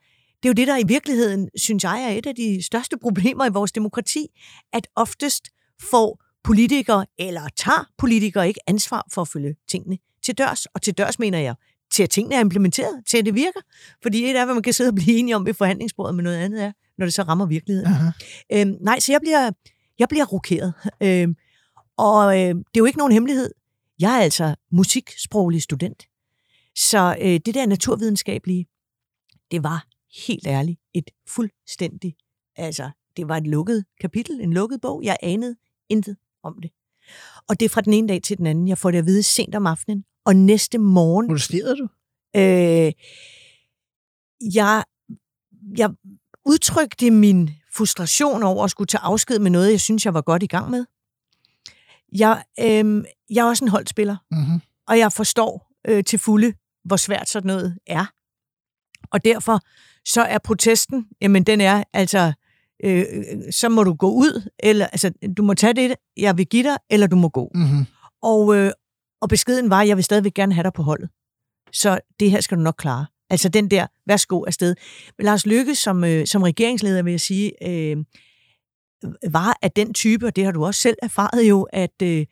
[0.43, 3.45] det er jo det, der i virkeligheden, synes jeg, er et af de største problemer
[3.45, 4.27] i vores demokrati,
[4.73, 5.43] at oftest
[5.81, 10.65] får politikere, eller tager politikere ikke ansvar for at følge tingene til dørs.
[10.65, 11.55] Og til dørs mener jeg,
[11.91, 13.59] til at tingene er implementeret, til at det virker.
[14.03, 16.37] Fordi et er, hvad man kan sidde og blive enige om ved forhandlingsbordet, men noget
[16.37, 17.91] andet er, når det så rammer virkeligheden.
[17.91, 18.53] Uh-huh.
[18.53, 19.51] Øhm, nej, så jeg bliver,
[19.99, 20.73] jeg bliver rokeret.
[21.03, 21.35] Øhm,
[21.97, 23.53] og øh, det er jo ikke nogen hemmelighed.
[23.99, 26.03] Jeg er altså musiksproglig student.
[26.75, 28.67] Så øh, det der naturvidenskabelige,
[29.51, 29.87] det var
[30.27, 32.15] helt ærligt et fuldstændig,
[32.55, 35.03] altså det var et lukket kapitel, en lukket bog.
[35.03, 35.55] Jeg anede
[35.89, 36.71] intet om det.
[37.49, 38.67] Og det er fra den ene dag til den anden.
[38.67, 41.27] Jeg får det at vide sent om aftenen, og næste morgen...
[41.27, 41.87] Protesterede du?
[42.35, 42.91] Øh,
[44.55, 44.83] jeg,
[45.77, 45.89] jeg
[46.47, 50.43] udtrykte min frustration over at skulle tage afsked med noget, jeg synes, jeg var godt
[50.43, 50.85] i gang med.
[52.15, 54.61] Jeg, øh, jeg er også en holdspiller, mm-hmm.
[54.87, 56.53] og jeg forstår øh, til fulde,
[56.85, 58.05] hvor svært sådan noget er.
[59.11, 59.59] Og derfor
[60.05, 62.33] så er protesten, jamen den er altså
[62.83, 63.05] øh,
[63.51, 66.77] så må du gå ud, eller altså, du må tage det, jeg vil give dig,
[66.89, 67.51] eller du må gå.
[67.55, 67.85] Mm-hmm.
[68.21, 68.71] Og, øh,
[69.21, 71.09] og beskeden var, at jeg vil stadigvæk gerne have dig på holdet.
[71.73, 73.05] Så det her skal du nok klare.
[73.29, 74.75] Altså den der, værsgo afsted.
[75.17, 77.97] Men Lars Lykke som, øh, som regeringsleder, vil jeg sige, øh,
[79.31, 82.25] var af den type, og det har du også selv erfaret jo, at, øh,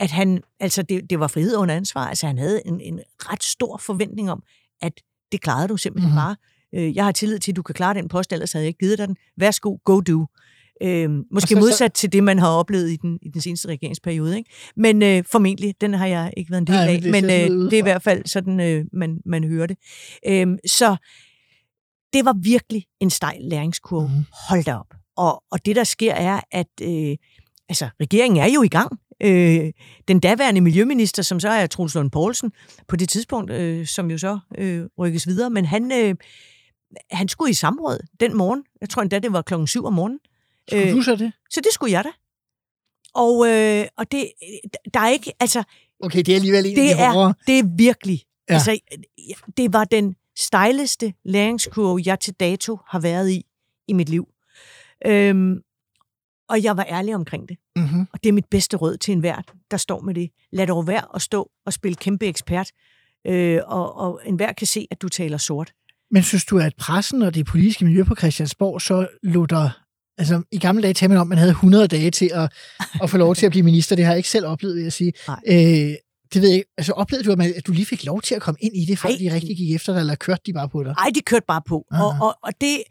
[0.00, 3.44] at han, altså det, det var frihed under ansvar, altså han havde en, en ret
[3.44, 4.42] stor forventning om,
[4.82, 4.92] at
[5.32, 6.26] det klarede du simpelthen mm-hmm.
[6.26, 6.36] bare
[6.74, 8.78] øh, jeg har tillid til, at du kan klare den post, ellers havde jeg ikke
[8.78, 9.16] givet dig den.
[9.36, 10.26] Værsgo, go do.
[10.82, 12.00] Øh, måske så, modsat så...
[12.00, 14.36] til det, man har oplevet i den, i den seneste regeringsperiode.
[14.36, 14.50] Ikke?
[14.76, 17.70] Men øh, formentlig, den har jeg ikke været en del af, men, det, men øh,
[17.70, 19.76] det er i hvert fald sådan, øh, man, man hører det.
[20.26, 20.96] Øh, så
[22.12, 24.08] det var virkelig en stejl læringskurve.
[24.08, 24.24] Mm.
[24.48, 24.94] Hold da op.
[25.16, 27.16] Og, og det, der sker, er, at øh,
[27.68, 28.98] altså, regeringen er jo i gang.
[29.22, 29.72] Øh,
[30.08, 32.52] den daværende miljøminister, som så er Troels Lund Poulsen,
[32.88, 35.92] på det tidspunkt, øh, som jo så øh, rykkes videre, men han...
[35.92, 36.14] Øh,
[37.10, 38.64] han skulle i samråd den morgen.
[38.80, 40.18] Jeg tror endda, det var klokken 7 om morgenen.
[40.68, 41.32] Skulle øh, du så det?
[41.50, 42.10] Så det skulle jeg da.
[43.14, 44.32] Og, øh, og det,
[44.94, 45.62] der er ikke, altså,
[46.00, 48.54] Okay, det er alligevel en det er, det er virkelig, Ja.
[48.54, 48.54] ja.
[48.54, 48.78] altså,
[49.56, 53.44] det var den stejleste læringskurve, jeg til dato har været i,
[53.88, 54.28] i mit liv.
[55.06, 55.60] Øhm,
[56.48, 57.56] og jeg var ærlig omkring det.
[57.76, 58.06] Mm-hmm.
[58.12, 60.30] Og det er mit bedste råd til enhver, der står med det.
[60.52, 62.70] Lad dog være at stå og spille kæmpe ekspert,
[63.26, 65.72] øh, og, og enhver kan se, at du taler sort.
[66.10, 69.82] Men synes du, at pressen og det politiske miljø på Christiansborg så lutter...
[70.18, 72.52] Altså, i gamle dage talte man om, at man havde 100 dage til at,
[73.02, 73.96] at få lov til at blive minister.
[73.96, 75.12] Det har jeg ikke selv oplevet, vil jeg sige.
[75.28, 75.40] Nej.
[75.46, 75.94] Øh,
[76.34, 76.70] det ved jeg ikke.
[76.78, 78.84] Altså, oplevede du, at, man, at du lige fik lov til at komme ind i
[78.84, 79.18] det, før Nej.
[79.18, 80.94] de rigtig gik efter dig, eller kørte de bare på dig?
[80.98, 81.84] Ej, de kørte bare på.
[81.90, 82.82] Og, og, og det...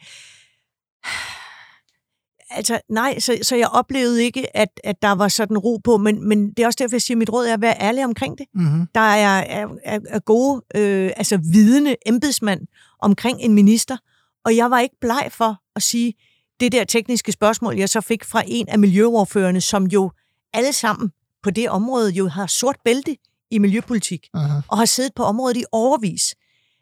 [2.50, 6.28] Altså, nej, så, så jeg oplevede ikke, at, at der var sådan ro på, men,
[6.28, 8.38] men det er også derfor, jeg siger, at mit råd er at være ærlig omkring
[8.38, 8.46] det.
[8.54, 8.88] Mm-hmm.
[8.96, 12.62] Der er, er, er, er gode, øh, altså vidende embedsmand
[13.02, 13.98] omkring en minister,
[14.46, 16.14] og jeg var ikke bleg for at sige
[16.60, 20.12] det der tekniske spørgsmål, jeg så fik fra en af miljøoverførerne, som jo
[20.54, 21.12] alle sammen
[21.44, 23.16] på det område jo har sort bælte
[23.52, 24.60] i miljøpolitik Aha.
[24.68, 26.36] og har siddet på området i overvis.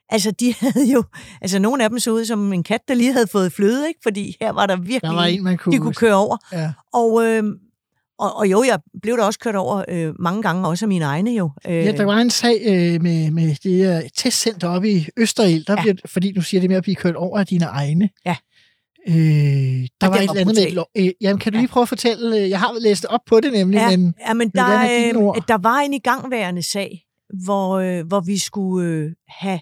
[0.09, 1.03] Altså, de havde jo...
[1.41, 3.99] Altså, nogle af dem så ud som en kat, der lige havde fået fløde, ikke?
[4.03, 5.01] Fordi her var der virkelig...
[5.01, 5.75] Der var en, man kunne...
[5.75, 6.37] de kunne køre over.
[6.51, 6.71] Ja.
[6.93, 7.43] Og, øh,
[8.19, 11.05] og, og jo, jeg blev da også kørt over øh, mange gange, også af mine
[11.05, 11.51] egne jo.
[11.67, 15.65] Øh, Ja, der var en sag øh, med, med det her testcenter oppe i Østerild,
[15.65, 15.81] der Ja.
[15.81, 18.09] bliver, fordi du siger det med at blive kørt over af dine egne.
[18.25, 18.35] Ja.
[19.07, 20.53] Øh, der var den et var eller andet med...
[20.53, 20.73] et brutal.
[20.73, 21.61] lo- Øh, jamen, kan du Ja.
[21.61, 22.37] lige prøve at fortælle?
[22.41, 24.13] øh, Jeg har læst op på det nemlig, ja, men...
[24.27, 27.05] ja, men der, øh, der var en igangværende sag,
[27.45, 29.59] hvor, øh, hvor vi skulle øh, have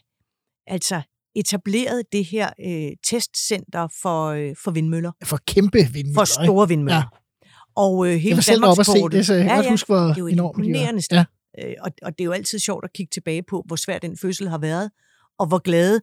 [0.67, 1.01] altså
[1.35, 5.11] etableret det her øh, testcenter for, øh, for vindmøller.
[5.23, 6.13] For kæmpe vindmøller.
[6.19, 6.95] For store vindmøller.
[6.97, 7.47] Ja.
[7.75, 9.87] Og øh, hele Jeg var selv oppe og se det, så jeg kan ja, huske,
[9.87, 10.65] hvor det er jo enormt de var.
[10.67, 11.25] imponerende Ja.
[11.59, 14.17] Øh, og, og det er jo altid sjovt at kigge tilbage på, hvor svær den
[14.17, 14.91] fødsel har været,
[15.39, 16.01] og hvor glade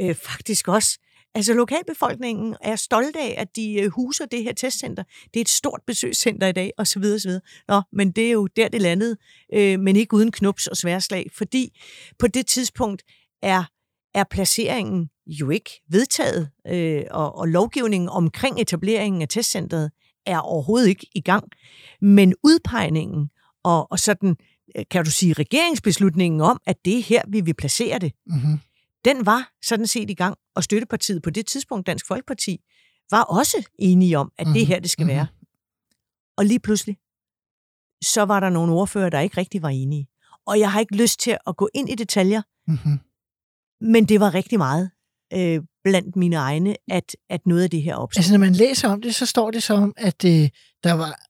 [0.00, 0.98] øh, faktisk også.
[1.34, 5.02] Altså lokalbefolkningen er stolte af, at de øh, huser det her testcenter.
[5.34, 7.02] Det er et stort besøgscenter i dag, osv.
[7.14, 7.30] osv.
[7.68, 9.16] Nå, men det er jo der, det landede,
[9.54, 11.78] øh, men ikke uden knups og sværslag, fordi
[12.18, 13.02] på det tidspunkt
[13.42, 13.64] er,
[14.14, 19.90] er placeringen jo ikke vedtaget, øh, og, og lovgivningen omkring etableringen af testcenteret
[20.26, 21.44] er overhovedet ikke i gang.
[22.00, 23.30] Men udpegningen
[23.64, 24.36] og, og sådan,
[24.76, 28.58] øh, kan du sige, regeringsbeslutningen om, at det er her, vi vil placere det, Mm-hmm
[29.04, 32.58] den var sådan set i gang, og støttepartiet på det tidspunkt, Dansk Folkeparti,
[33.10, 35.14] var også enige om, at det er her, det skal Mhm.
[35.14, 35.26] være.
[36.36, 36.96] Og lige pludselig,
[38.04, 40.08] så var der nogle ordfører, der ikke rigtig var enige.
[40.46, 42.98] Og jeg har ikke lyst til at gå ind i detaljer, Mm-hmm.
[43.80, 44.90] men det var rigtig meget
[45.32, 48.20] øh, blandt mine egne, at, at noget af det her opstod.
[48.20, 50.48] Altså, når man læser om det, så står det som, at øh,
[50.84, 51.20] der var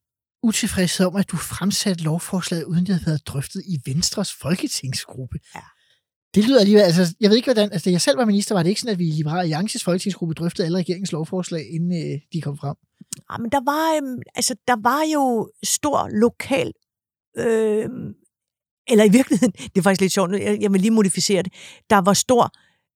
[0.43, 5.39] utilfredshed om, at du fremsatte lovforslaget, uden det havde været drøftet i Venstres folketingsgruppe.
[5.55, 5.61] Ja.
[6.39, 8.69] Det lyder alligevel, altså, jeg ved ikke, hvordan, altså, jeg selv var minister, var det
[8.69, 12.41] ikke sådan, at vi i Liberale Alliances folketingsgruppe drøftede alle regeringens lovforslag, inden øh, de
[12.41, 12.77] kom frem.
[13.31, 16.73] Ja, men der var, øhm, altså, der var jo stor lokal...
[17.37, 17.89] Øh,
[18.89, 21.53] eller i virkeligheden, det er faktisk lidt sjovt, jeg, jeg vil lige modificere det.
[21.91, 22.51] Der var stor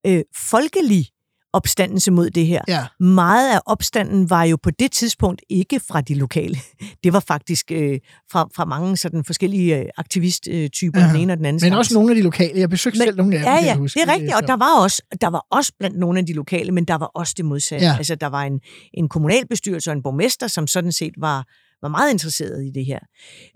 [0.06, 1.06] øh, folkelig
[1.52, 2.60] opstandelse mod det her.
[2.68, 2.86] Ja.
[3.00, 6.58] Meget af opstanden var jo på det tidspunkt ikke fra de lokale.
[7.04, 7.98] Det var faktisk øh,
[8.32, 11.06] fra, fra mange sådan forskellige øh, aktivisttyper, Ja.
[11.06, 11.78] den ene og den anden Men slags.
[11.78, 12.60] også nogle af de lokale.
[12.60, 14.00] Jeg besøgte Men- selv nogle af dem, Ja, kan ja, jeg huske.
[14.00, 16.32] det er rigtigt, og så- der var også der var også blandt nogle af de
[16.32, 17.84] lokale, men der var også det modsatte.
[17.86, 17.90] Ja.
[17.92, 17.96] Ja.
[17.98, 18.60] Altså, der var en,
[18.94, 21.46] en kommunalbestyrelse og en borgmester, som sådan set var,
[21.82, 22.98] var meget interesseret i det her.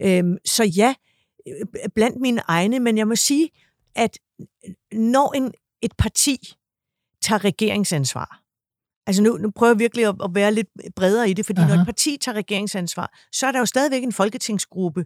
[0.03, 0.95] Øhm, så ja,
[1.49, 3.49] øh, blandt mine egne, men jeg må sige,
[3.97, 4.19] at
[4.93, 6.53] når en, et parti
[7.27, 8.41] tager regeringsansvar,
[9.07, 11.75] altså nu, nu prøver jeg virkelig at, at være lidt bredere i det, fordi Aha.
[11.75, 15.05] når et parti tager regeringsansvar, så er der jo stadigvæk en folketingsgruppe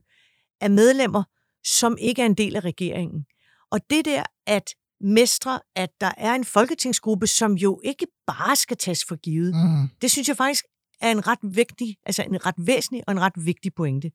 [0.60, 1.22] af medlemmer,
[1.64, 3.24] som ikke er en del af regeringen.
[3.70, 8.76] Og det der at mestre, at der er en folketingsgruppe, som jo ikke bare skal
[8.76, 9.88] tages for givet, Mhm.
[10.02, 10.64] det synes jeg faktisk
[11.00, 14.10] er en ret vigtig, altså en ret væsentlig og en ret vigtig pointe.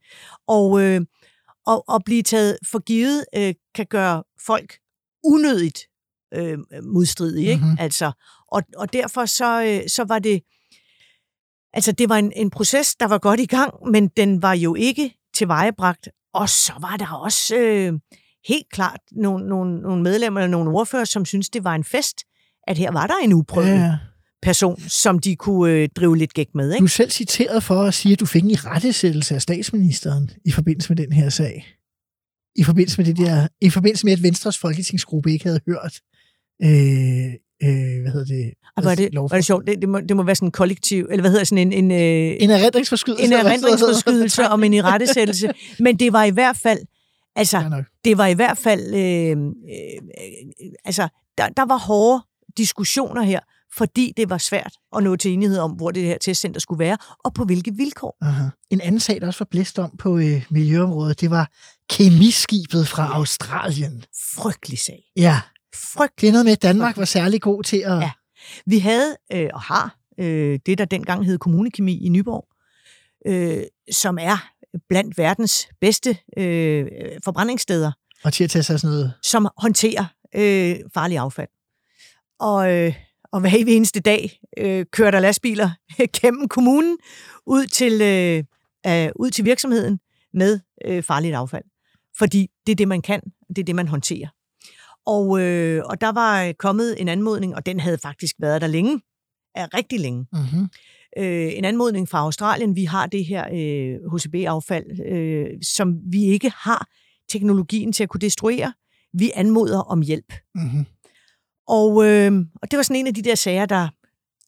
[0.48, 1.02] Og, øh,
[1.66, 4.78] og at blive taget for givet øh, kan gøre folk
[5.24, 5.80] unødigt
[6.36, 7.66] øh, modstridige, ikke?
[7.66, 7.78] Mhm.
[7.80, 8.12] Altså,
[8.52, 10.42] og, og derfor så, øh, så var det,
[11.74, 14.76] altså det var en, en proces, der var godt i gang, men den var jo
[14.76, 16.10] ikke tilvejebragt.
[16.34, 17.94] Og så var der også øh,
[18.48, 22.18] helt klart nogle, nogle, nogle medlemmer eller nogle ordfører, som syntes, det var en fest,
[22.68, 23.98] at her var der en uprøvet Ja,
[24.42, 26.70] person, som de kunne øh, drive lidt gæk med.
[26.70, 26.84] Du Ikke?
[26.84, 30.90] er selv citeret for at sige, at du fik en irettesættelse af statsministeren i forbindelse
[30.94, 31.68] med den her sag.
[32.56, 36.00] I forbindelse med det der, i forbindelse med, at Venstres folketingsgruppe ikke havde hørt,
[36.64, 36.70] øh,
[37.64, 38.54] øh, hvad hedder det?
[38.78, 39.68] Og var det, var det sjovt?
[39.68, 41.74] Det, det, må, det må være sådan en kollektiv, eller hvad hedder sådan en...
[41.74, 43.26] en øh, En erindringsforskydelse.
[43.26, 45.50] en erindringsforskydelse om en irettesættelse.
[45.80, 46.80] Men det var i hvert fald,
[47.36, 49.38] altså, Ja, det var i hvert fald, øh, øh,
[50.86, 52.24] altså, der, der var hårde
[52.58, 53.40] diskussioner her,
[53.78, 56.98] fordi det var svært at nå til enighed om, hvor det her testcenter skulle være,
[57.26, 58.18] og på hvilke vilkår.
[58.22, 58.44] Aha.
[58.70, 61.52] En anden sag, der også var blæst om på øh, miljøområdet, det var
[61.90, 64.04] kemiskibet fra Australien.
[64.36, 65.00] Frygtelig sag.
[65.18, 65.40] Ja,
[65.76, 66.32] Frygtelig.
[66.32, 68.00] noget med, Danmark var særlig god til at...
[68.00, 68.12] Ja.
[68.66, 72.48] Vi havde øh, og har øh, det, der dengang hed Kommunekemi i Nyborg,
[73.28, 74.50] øh, som er
[74.90, 76.86] blandt verdens bedste øh,
[77.24, 77.92] forbrændingssteder,
[78.24, 79.14] Og til at tage sig sådan noget...
[79.24, 81.48] som håndterer øh, farlig affald.
[82.40, 82.96] Og, øh,
[83.32, 85.70] og hver eneste dag øh, kører der lastbiler
[86.22, 86.98] gennem kommunen
[87.46, 88.44] ud til, øh,
[88.88, 90.00] øh, ud til virksomheden
[90.34, 91.64] med øh, farligt affald.
[92.18, 94.28] Fordi det er det, man kan, det er det, man håndterer.
[95.06, 99.02] Og, øh, og der var kommet en anmodning, og den havde faktisk været der længe,
[99.56, 100.26] er rigtig længe.
[100.34, 100.68] Mm-hmm.
[101.18, 102.76] Øh, en anmodning fra Australien.
[102.76, 106.88] Vi har det her øh, HCB-affald, øh, som vi ikke har
[107.30, 108.74] teknologien til at kunne destruere.
[109.14, 110.34] Vi anmoder om hjælp.
[110.56, 110.86] Mm-hmm.
[111.68, 113.88] Og, øh, og det var sådan en af de der sager, der,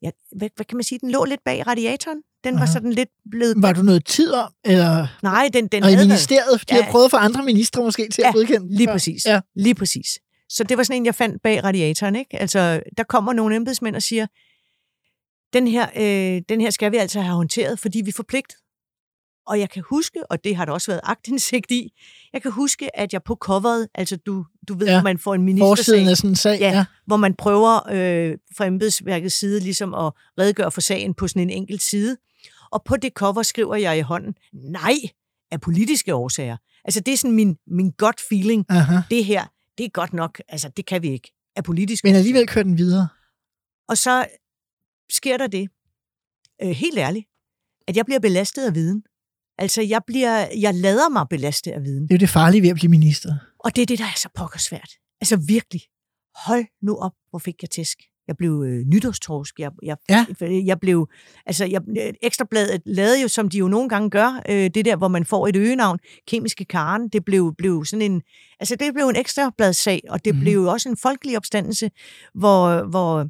[0.02, 2.18] ja, hvad, hvad kan man sige, den lå lidt bag radiatoren.
[2.44, 2.72] Den var Aha.
[2.74, 3.56] sådan lidt blevet...
[3.58, 5.18] Var du noget tid om, eller...
[5.24, 6.80] Nej, den, den Og i havde ministeriet, fordi Ja.
[6.80, 9.26] jeg prøvede at få andre ministre måske til at Ja, godkende den Lige præcis.
[9.26, 9.42] Ja.
[9.56, 10.20] Lige præcis.
[10.50, 12.16] Så det var sådan en, jeg fandt bag radiatoren.
[12.16, 12.38] Ikke?
[12.42, 14.28] Altså, der kommer nogle embedsmænd og siger,
[15.54, 18.58] den her, øh, den her skal vi altså have håndteret, fordi vi er forpligtet.
[19.48, 21.94] Og jeg kan huske, og det har der også været agtindsigt i,
[22.34, 25.04] jeg kan huske, at jeg på coveret, altså du, du ved, Ja.
[25.04, 26.70] man får en ministersag, af sådan en sag, Ja.
[26.72, 26.86] ja.
[27.06, 31.50] hvor man prøver øh, fra embedsværkets side ligesom at redegøre for sagen på sådan en
[31.50, 32.18] enkelt side.
[32.72, 34.94] Og på det cover skriver jeg i hånden, nej,
[35.52, 36.58] af politiske årsager.
[36.86, 38.66] Altså det er sådan min, min gut feeling.
[38.70, 38.98] Aha.
[39.10, 39.46] Det her,
[39.78, 42.78] det er godt nok, altså det kan vi ikke, af politiske Men alligevel kører den
[42.78, 43.08] videre.
[43.90, 44.28] Og så
[45.10, 45.70] sker der det,
[46.62, 47.26] øh, helt ærligt,
[47.88, 49.04] at jeg bliver belastet af viden.
[49.58, 52.04] Altså jeg, bliver, jeg lader mig belaste af viden.
[52.04, 53.36] Det er jo det farlige ved at blive minister.
[53.60, 54.92] Og det er det, der er så pokkersvært.
[55.22, 55.82] Altså virkelig.
[56.46, 57.98] Hold nu op, hvor fik jeg tæsk.
[58.28, 59.60] Jeg blev øh, nytårstorsk.
[59.60, 60.26] Jeg, jeg, Ja.
[60.66, 61.08] jeg blev,
[61.46, 61.82] altså jeg,
[62.22, 65.48] Ekstrabladet lavede jo, som de jo nogle gange gør, øh, det der, hvor man får
[65.48, 68.22] et øgenavn, kemiske karen, det blev, blev sådan en,
[68.60, 70.42] altså det blev en ekstrabladssag, og det mm.
[70.42, 71.92] blev jo også en folkelig opstandelse,
[72.34, 73.28] hvor, hvor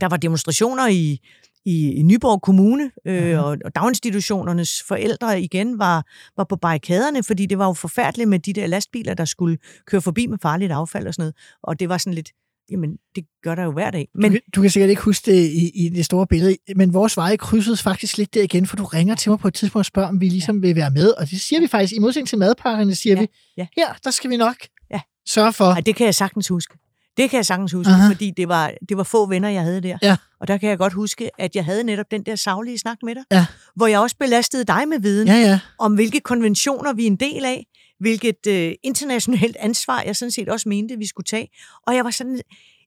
[0.00, 1.18] der var demonstrationer i,
[1.64, 3.38] i, i Nyborg Kommune, øh, Mhm.
[3.38, 8.38] og, og daginstitutionernes forældre igen var, var på barrikaderne, fordi det var jo forfærdeligt med
[8.38, 11.34] de der lastbiler, der skulle køre forbi med farligt affald og sådan noget.
[11.62, 12.30] Og det var sådan lidt,
[12.72, 14.08] jamen, det gør der jo hver dag.
[14.14, 16.94] Men, du, kan- du kan sikkert ikke huske det i, i det store billede, men
[16.94, 19.80] vores veje krydsedes faktisk lidt der igen, for du ringer til mig på et tidspunkt
[19.80, 22.28] og spørger, om vi ligesom vil være med, og det siger vi faktisk, i modsætning
[22.28, 23.66] til madpakkerne, siger Ja, vi, ja.
[23.76, 24.56] her, der skal vi nok
[24.90, 25.00] Ja.
[25.28, 25.64] sørge for.
[25.64, 26.78] ej, det kan jeg sagtens huske.
[27.16, 27.90] Det kan jeg sagtens huske.
[27.92, 28.08] Aha.
[28.12, 29.98] fordi det var, det var få venner, jeg havde der.
[30.02, 30.16] Ja.
[30.40, 33.14] Og der kan jeg godt huske, at jeg havde netop den der savlige snak med
[33.14, 33.46] dig, Ja.
[33.76, 35.28] hvor jeg også belastede dig med viden.
[35.28, 35.58] Ja, ja.
[35.78, 37.66] om hvilke konventioner vi er en del af,
[38.02, 41.48] hvilket øh, internationalt ansvar jeg sådan set også mente, vi skulle tage.
[41.86, 42.40] Og jeg var sådan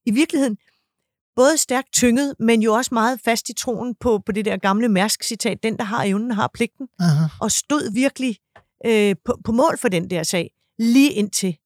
[0.06, 0.58] i virkeligheden
[1.36, 4.90] både stærkt tynget, men jo også meget fast i troen på, på det der gamle
[4.90, 7.26] Mærsk-citat, den, der har evnen, har pligten, Aha.
[7.42, 8.38] og stod virkelig
[8.86, 11.58] øh, på, på mål for den der sag, lige indtil,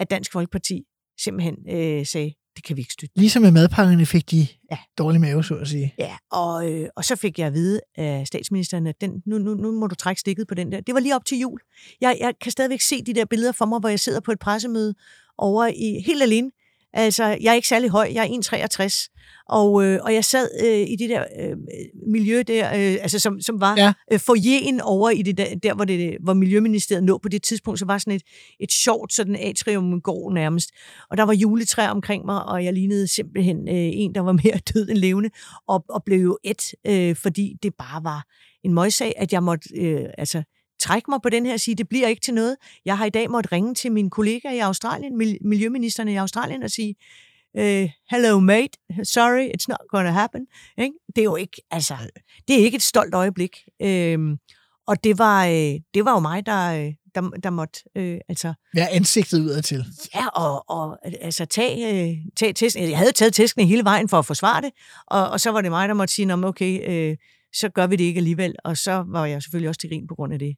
[0.00, 0.82] at Dansk Folkeparti
[1.24, 3.18] simpelthen øh, sagde, det kan vi ikke støtte.
[3.18, 4.78] Ligesom med madpakkerne fik de Ja.
[4.98, 5.94] dårlig mave, så at sige.
[5.98, 9.54] Ja, og, øh, og så fik jeg at vide af statsministeren, at den, nu, nu,
[9.54, 10.80] nu må du trække stikket på den der.
[10.80, 11.60] Det var lige op til jul.
[12.00, 14.38] Jeg, jeg kan stadigvæk se de der billeder for mig, hvor jeg sidder på et
[14.38, 14.94] pressemøde
[15.38, 16.50] over i helt alene.
[16.94, 20.80] Altså, jeg er ikke særlig høj, jeg er 1,63, og, øh, og jeg sad øh,
[20.90, 21.56] i det der øh,
[22.08, 23.92] miljø der, øh, altså som, som var Ja.
[24.12, 27.78] øh, foyeren over i det der, der hvor, det, hvor Miljøministeriet lå på det tidspunkt,
[27.78, 28.22] så var sådan et,
[28.60, 30.70] et sjovt sådan atriumgård nærmest,
[31.10, 34.58] og der var juletræer omkring mig, og jeg lignede simpelthen øh, en, der var mere
[34.74, 35.30] død end levende,
[35.68, 38.24] og, og blev jo et, øh, fordi det bare var
[38.64, 40.42] en møgssag, at jeg måtte øh, altså,
[40.82, 42.56] trække mig på den her og sige, det bliver ikke til noget.
[42.84, 46.62] Jeg har i dag måttet ringe til min kollega i Australien, mil- miljøministeren i Australien,
[46.62, 46.94] og sige,
[47.56, 50.46] øh, hello mate, sorry, it's not gonna happen.
[50.78, 50.94] Ikke?
[51.16, 51.94] Det er jo ikke, altså,
[52.48, 53.56] det er ikke et stolt øjeblik.
[53.82, 54.36] Øhm,
[54.86, 58.54] og det var, øh, det var jo mig, der, øh, der, der måtte, øh, altså,
[58.74, 59.84] Vær ansigtet udad til.
[60.14, 62.90] Ja, og, og altså, tage, øh, tage testen.
[62.90, 64.70] Jeg havde taget testene hele vejen for at forsvare det,
[65.06, 67.16] og, og så var det mig, der måtte sige, "Nå, men okay, øh,
[67.54, 68.54] så gør vi det ikke alligevel.
[68.64, 70.56] Og så var jeg selvfølgelig også til grin på grund af det.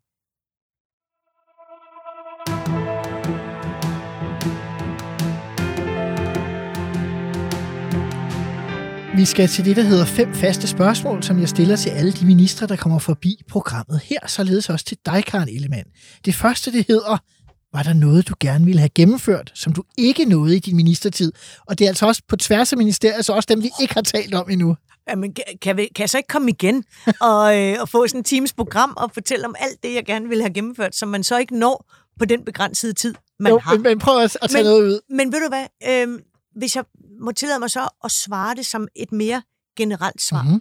[9.16, 12.26] Vi skal til det, der hedder fem faste spørgsmål, som jeg stiller til alle de
[12.26, 15.85] ministre, der kommer forbi programmet her, således også til dig, Karen Ellemann.
[16.24, 17.18] Det første, det hedder,
[17.72, 21.33] var der noget, du gerne ville have gennemført, som du ikke nåede i din ministertid?
[21.66, 24.02] Og det er altså også på tværs af ministeriet, så også dem, vi ikke har
[24.02, 24.76] talt om endnu.
[25.09, 26.85] Jamen, kan, kan, vi, kan jeg så ikke komme igen
[27.20, 30.28] og, øh, og få sådan en times program og fortælle om alt det, jeg gerne
[30.28, 33.79] ville have gennemført, som man så ikke når på den begrænsede tid, man jo, har?
[33.79, 35.00] men, prøv at, tage Men- noget ud.
[35.11, 36.20] Men ved du hvad, øh,
[36.57, 36.85] hvis jeg
[37.20, 39.42] må tillade mig så at svare det som et mere
[39.77, 40.42] generelt svar.
[40.42, 40.61] Mhm.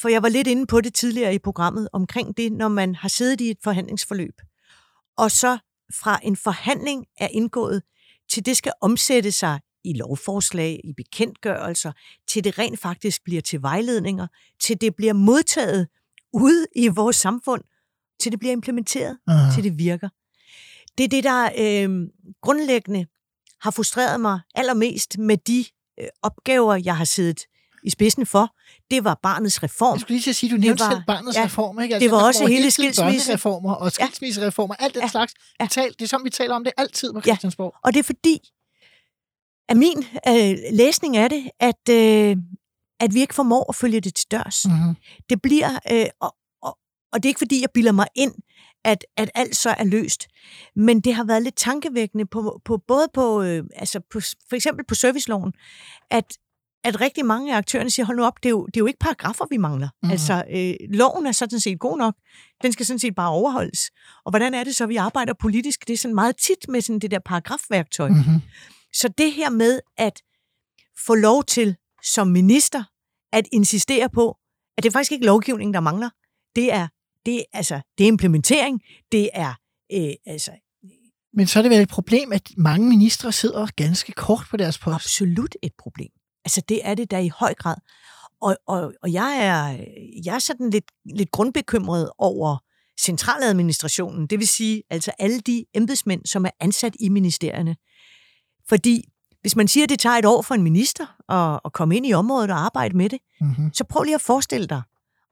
[0.00, 3.08] For jeg var lidt inde på det tidligere i programmet omkring det, når man har
[3.08, 4.34] siddet i et forhandlingsforløb,
[5.16, 5.58] og så
[5.94, 7.82] fra en forhandling er indgået,
[8.32, 11.92] til det skal omsætte sig i lovforslag, i bekendtgørelser,
[12.28, 14.26] til det rent faktisk bliver til vejledninger,
[14.60, 15.88] til det bliver modtaget
[16.32, 17.62] ude i vores samfund,
[18.20, 19.54] til det bliver implementeret, Aha.
[19.54, 20.08] til det virker.
[20.98, 22.06] Det er det, der øh,
[22.42, 23.06] grundlæggende
[23.60, 25.64] har frustreret mig allermest med de
[26.00, 27.40] øh, opgaver, jeg har siddet
[27.84, 28.54] i spidsen for.
[28.90, 29.92] Det var barnets reform.
[29.94, 32.00] Jeg skulle lige til at sige, du nævnte var- selv barnets ja, reform, ikke?
[32.00, 33.26] det var også hele hele tiden skilsmisse.
[33.26, 34.06] børnereformer og Ja.
[34.06, 35.08] skilsmissereformer, alt den Ja.
[35.08, 35.34] slags.
[35.60, 35.64] Ja.
[35.64, 37.22] Vi tal, det er som vi taler om det altid på Ja.
[37.22, 37.74] Christiansborg.
[37.84, 38.38] Og det er fordi,
[39.68, 42.36] at min øh, læsning af det, at, øh,
[43.00, 44.64] at vi ikke formår at følge det til dørs.
[44.66, 44.94] Mm-hmm.
[45.30, 46.78] Det bliver, øh, og, og,
[47.12, 48.34] og det er ikke fordi, jeg bilder mig ind,
[48.84, 50.26] at, at alt så er løst.
[50.76, 54.84] Men det har været lidt tankevækkende, på, på, både på, øh, altså på, for eksempel
[54.84, 55.52] på serviceloven,
[56.10, 56.38] at,
[56.84, 58.86] at rigtig mange af aktørerne siger, hold nu op, det er jo, det er jo
[58.86, 59.88] ikke paragrafer, vi mangler.
[60.02, 60.10] Mm.
[60.10, 62.14] Altså, øh, loven er sådan set god nok.
[62.62, 63.90] Den skal sådan set bare overholdes.
[64.24, 65.86] Og hvordan er det så, vi arbejder politisk?
[65.88, 68.08] Det er sådan meget tit med sådan det der paragrafværktøj.
[68.08, 68.14] Mm.
[68.14, 68.40] Mm-hmm.
[68.92, 70.22] Så det her med at
[71.06, 72.84] få lov til som minister
[73.32, 74.36] at insistere på,
[74.76, 76.10] at det er faktisk ikke lovgivning, der mangler.
[76.56, 76.88] Det er,
[77.26, 78.80] det altså, det er implementering.
[79.12, 79.54] Det er
[79.92, 80.50] øh, altså,
[81.32, 84.78] Men så er det vel et problem, at mange ministre sidder ganske kort på deres
[84.78, 84.94] post.
[84.94, 86.10] absolut et problem.
[86.44, 87.76] Altså, det er det der i høj grad.
[88.40, 89.84] Og, og, og jeg, er,
[90.24, 90.84] jeg er sådan lidt,
[91.16, 92.58] lidt grundbekymret over
[93.00, 97.76] centraladministrationen, det vil sige altså alle de embedsmænd, som er ansat i ministerierne.
[98.68, 99.04] Fordi
[99.40, 102.06] hvis man siger, at det tager et år for en minister at, at komme ind
[102.06, 103.70] i området og arbejde med det, Mm-hmm.
[103.74, 104.82] så prøv lige at forestille dig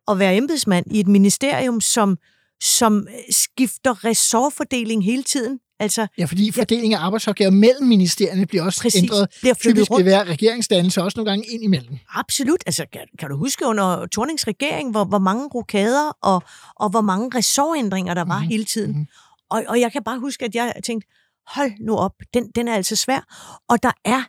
[0.08, 2.18] at være embedsmand i et ministerium, som,
[2.62, 5.58] som skifter ressortfordeling hele tiden.
[5.80, 9.02] Altså, Ja, fordi fordeling af arbejdsopgaver mellem ministerierne bliver også Præcis.
[9.02, 9.28] ændret.
[9.40, 10.04] Bliver Typisk rundt.
[10.04, 11.98] vil være regeringsdannelse også nogle gange ind imellem.
[12.14, 12.62] Absolut.
[12.66, 16.42] Altså, kan, kan du huske under Tornings regering, hvor, hvor mange rokader og,
[16.76, 18.48] og hvor mange ressortændringer der var Mhm.
[18.48, 18.92] hele tiden?
[18.92, 19.06] Mhm.
[19.50, 21.08] Og, og jeg kan bare huske, at jeg tænkte,
[21.46, 23.20] hold nu op, den, den er altså svær.
[23.68, 24.22] Og der er,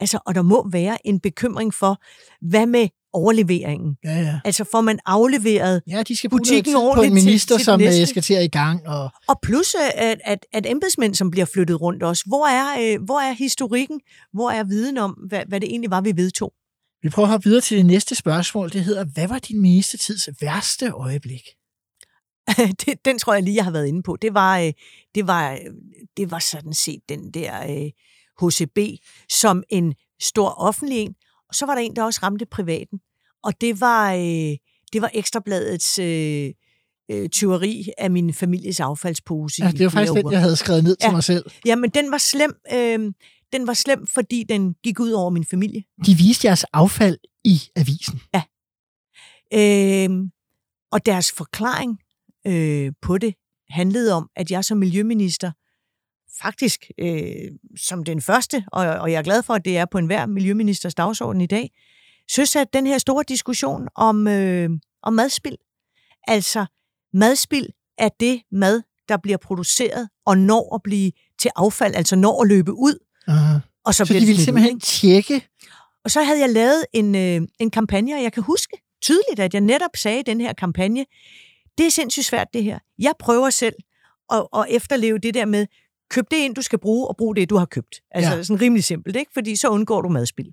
[0.00, 2.02] altså, og der må være en bekymring for,
[2.48, 3.96] hvad med overleveringen?
[4.04, 4.40] Ja, ja.
[4.44, 7.64] Altså, får man afleveret Ja, de skal Butikken tid på ordentligt en til- minister, til
[7.64, 8.06] som den øh, næste.
[8.06, 8.86] skal til at i gang.
[8.88, 12.94] Og, Og plus, øh, at, at, at embedsmænd, som bliver flyttet rundt også, hvor er,
[12.94, 14.00] øh, hvor er historikken?
[14.32, 16.52] Hvor er viden om, hvad, hvad det egentlig var, vi vedtog?
[17.02, 18.70] vi prøver at hoppe videre til det næste spørgsmål.
[18.72, 21.42] Det hedder, hvad var din ministertids værste øjeblik?
[22.86, 24.16] det, den tror jeg lige, jeg har været inde på.
[24.22, 24.72] Det var, øh,
[25.14, 25.58] det var, øh,
[26.16, 27.90] det var sådan set den der øh,
[28.42, 28.78] HCB
[29.30, 31.14] som en stor offentlig en.
[31.50, 32.98] Og så var der en, der også ramte privaten.
[33.42, 34.56] Og det var, øh,
[34.92, 36.50] det var Ekstrabladets øh,
[37.10, 39.64] øh, tyveri af min families affaldspose.
[39.64, 41.12] Ja, det var faktisk flere den, jeg havde skrevet ned til Ja.
[41.12, 41.44] mig selv.
[41.66, 42.54] Jamen, den var slem.
[42.72, 43.12] Øh,
[43.52, 45.82] den var slem, fordi den gik ud over min familie.
[46.06, 48.20] De viste jeres affald i avisen.
[49.54, 50.08] Øh,
[50.92, 51.98] og deres forklaring
[52.46, 53.34] øh, på det
[53.70, 55.52] handlede om, at jeg som miljøminister
[56.42, 57.24] faktisk øh,
[57.76, 60.94] som den første, og, og jeg er glad for, at det er på enhver miljøministers
[60.94, 61.70] dagsorden i dag,
[62.30, 64.70] søsat den her store diskussion om, øh,
[65.02, 65.56] om madspild.
[66.28, 66.66] Altså,
[67.12, 72.42] madspild er det mad, der bliver produceret og når at blive til affald, altså når
[72.42, 72.98] at løbe ud,
[73.28, 73.58] Aha.
[73.84, 74.86] og så, Så bliver de det ville ud, simpelthen ikke?
[74.86, 75.46] tjekke.
[76.04, 79.54] Og så havde jeg lavet en, øh, en kampagne, og jeg kan huske tydeligt, at
[79.54, 81.04] jeg netop sagde i den her kampagne,
[81.78, 82.78] det er sindssygt svært det her.
[82.98, 83.74] Jeg prøver selv
[84.32, 85.66] at, at efterleve det der med,
[86.10, 88.00] køb det ind, du skal bruge, og brug det, du har købt.
[88.10, 88.42] Altså Ja.
[88.42, 89.30] sådan rimelig simpelt, ikke?
[89.34, 90.48] Fordi så undgår du madspild.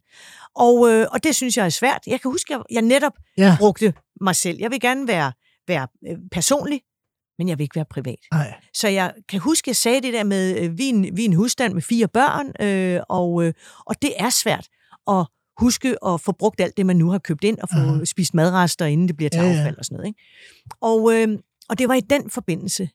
[0.56, 2.02] Og, øh, og det synes jeg er svært.
[2.08, 3.56] Jeg kan huske, at jeg netop Ja.
[3.60, 4.58] brugte mig selv.
[4.60, 5.32] Jeg vil gerne være,
[5.68, 6.82] være øh, personlig,
[7.38, 8.20] men jeg vil ikke være privat.
[8.32, 8.54] Nej.
[8.74, 11.22] Så jeg kan huske, at jeg sagde det der med, øh, vi er en, vi
[11.22, 13.54] er en husstand med fire børn, øh, og, øh,
[13.86, 14.68] og det er svært
[15.10, 15.26] at
[15.58, 18.06] huske at få brugt alt det, man nu har købt ind, og få uh-huh.
[18.06, 19.60] spist madrester, inden det bliver til Ja, ja, ja.
[19.60, 20.08] affald og sådan noget.
[20.08, 20.20] Ikke?
[20.82, 21.40] Og, øh,
[21.70, 22.90] og det var i den forbindelse,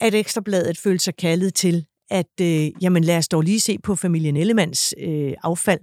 [0.00, 3.94] at Ekstrabladet følte sig kaldet til, at øh, jamen lad os dog lige se på
[3.96, 5.80] familien Ellemands øh, affald,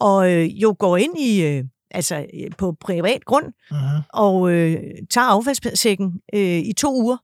[0.00, 3.98] og øh, jo går ind i, øh, altså øh, på privat grund, Aha.
[4.12, 4.76] og øh,
[5.10, 7.16] tager affaldssækken øh, i to uger,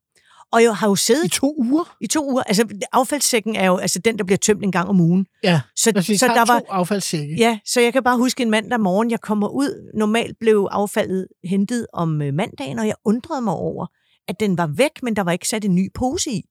[0.53, 1.97] og jeg har jo siddet I to uger?
[2.01, 2.43] i to uger.
[2.43, 5.27] Altså, affaldssækken er jo altså den, der bliver tømt en gang om ugen.
[5.45, 7.35] Ja, Så, altså, så der var, to affaldssække.
[7.39, 9.91] ja, så jeg kan bare huske en mandag morgen, jeg kommer ud.
[9.99, 13.87] Normalt blev affaldet hentet om øh, mandagen, og jeg undrede mig over,
[14.29, 16.45] at den var væk, men der var ikke sat en ny pose i.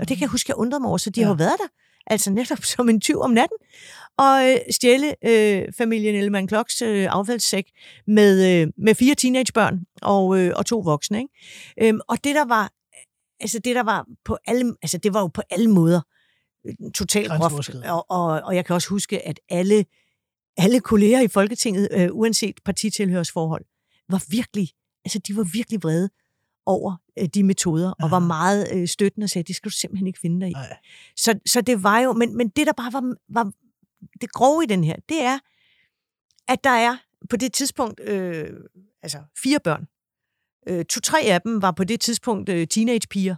[0.00, 1.26] Og det kan jeg huske, jeg undrede mig over, så de Ja.
[1.26, 1.68] har været der.
[2.06, 3.56] Altså netop som en tyv om natten.
[4.18, 7.70] Og øh, stjæle øh, familien Ellemann Kloks øh, affaldssæk
[8.06, 11.18] med, øh, med fire teenagebørn og, øh, og to voksne.
[11.18, 11.88] Ikke?
[11.88, 12.72] Øhm, og det der var,
[13.40, 16.00] altså det der var på alle, altså det var jo på alle måder
[16.66, 17.54] øh, totalt groft.
[17.88, 19.84] Og, og, og jeg kan også huske, at alle
[20.58, 23.64] alle kolleger i Folketinget, øh, uanset partitilhørsforhold,
[24.08, 24.68] var virkelig,
[25.04, 26.10] altså de var virkelig vrede
[26.66, 26.96] over
[27.34, 30.40] de metoder, og var meget øh, støttende og sagde, det skal du simpelthen ikke finde
[30.40, 30.54] dig i.
[31.16, 33.52] Så, så det var jo, men, men det der bare var, var
[34.20, 35.38] det grove i den her, det er,
[36.48, 36.96] at der er
[37.30, 38.50] på det tidspunkt, øh,
[39.02, 39.86] altså fire børn.
[40.68, 43.36] Øh, To-tre af dem var på det tidspunkt øh, teenagepiger.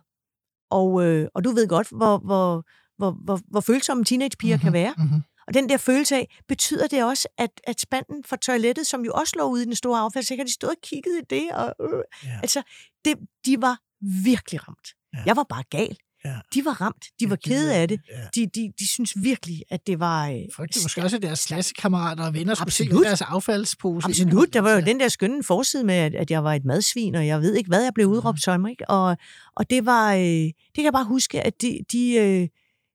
[0.70, 2.64] Og, øh, og du ved godt, hvor, hvor,
[2.97, 4.95] hvor, hvor, hvor følsomme teenagepiger mm-hmm, kan være.
[4.99, 5.22] Mm-hmm.
[5.49, 9.13] Og den der følelse af, betyder det også, at, at spanden fra toilettet, som jo
[9.15, 11.51] også lå ude i den store affald, så kan de stå og kigget i det.
[11.53, 12.03] Og, øh.
[12.25, 12.39] Ja.
[12.43, 12.63] Altså,
[13.05, 13.15] det,
[13.47, 13.79] de var
[14.25, 14.89] virkelig ramt.
[15.15, 15.19] Ja.
[15.27, 15.97] Jeg var bare gal.
[16.25, 16.35] Ja.
[16.55, 17.05] De var ramt.
[17.21, 18.01] De Ja, var kede af det.
[18.11, 18.17] ja.
[18.35, 20.29] De, de, de synes virkelig, at det var...
[20.29, 23.05] Øh, Frygtelig måske også, at deres klassekammerater og venner skulle se Absolut.
[23.07, 24.05] deres affaldspose.
[24.09, 24.53] Absolut.
[24.55, 27.27] Der var jo den der skønne forside med, at, at jeg var et madsvin, og
[27.27, 28.67] jeg ved ikke, hvad jeg blev udråbt som.
[28.67, 28.91] Ikke?
[28.91, 29.17] Og,
[29.57, 30.15] og det var...
[30.15, 32.49] Øh, det kan jeg bare huske, at de, de, øh,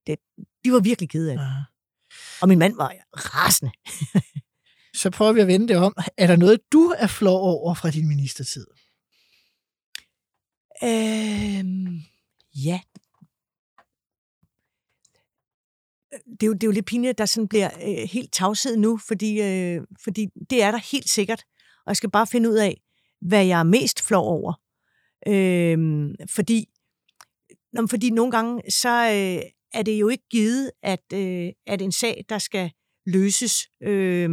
[0.08, 0.16] det,
[0.66, 1.44] de var virkelig kede af det.
[1.46, 1.52] Ja.
[2.44, 3.72] Og min mand var rasende.
[5.02, 5.94] Så prøver vi at vende det om.
[6.18, 8.68] Er der noget, du er flov over fra din ministertid?
[10.84, 11.98] Øhm,
[12.66, 12.80] ja.
[16.12, 18.78] Det er, jo, det er jo lidt pinligt, at der sådan bliver øh, helt tavshed
[18.78, 21.44] nu, fordi, øh, fordi det er der helt sikkert.
[21.86, 22.82] Og jeg skal bare finde ud af,
[23.22, 24.54] hvad jeg er mest flov over.
[25.28, 26.66] Øhm, fordi,
[27.90, 32.26] fordi nogle gange, så øh, er det jo ikke givet, at, øh, at en sag,
[32.30, 32.72] der skal
[33.06, 33.54] løses,
[33.84, 34.30] øh,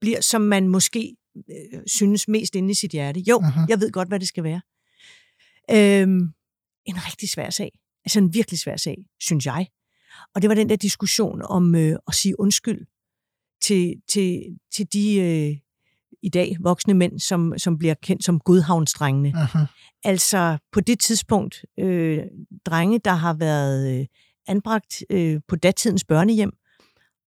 [0.00, 3.20] bliver, som man måske øh, synes mest inde i sit hjerte.
[3.20, 3.68] Jo, Mhm.
[3.68, 4.60] jeg ved godt, hvad det skal være.
[5.70, 6.20] Øhm,
[6.86, 7.70] en rigtig svær sag.
[8.04, 9.66] Altså en virkelig svær sag, synes jeg.
[10.34, 12.86] Og det var den der diskussion om øh, at sige undskyld
[13.62, 14.42] til, til,
[14.74, 15.56] til de øh,
[16.22, 19.32] i dag voksne mænd, som, som bliver kendt som godhavnsdrengene.
[19.36, 19.58] Aha.
[20.04, 22.18] Altså på det tidspunkt, øh,
[22.66, 24.06] drenge, der har været øh,
[24.50, 26.52] anbragt øh, på datidens børnehjem,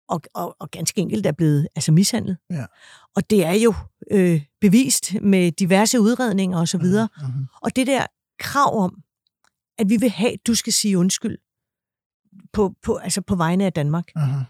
[0.10, 2.38] og, og, og ganske enkelt er blevet altså mishandlet.
[2.50, 2.66] Ja.
[3.16, 3.74] Og det er jo
[4.12, 6.82] øh, bevist med diverse udredninger osv.
[6.84, 7.46] Mhm.
[7.62, 8.06] Og det der
[8.40, 9.02] krav om,
[9.78, 11.38] at vi vil have, at du skal sige undskyld
[12.54, 14.12] på, på, altså på vegne af Danmark.
[14.16, 14.44] Aha.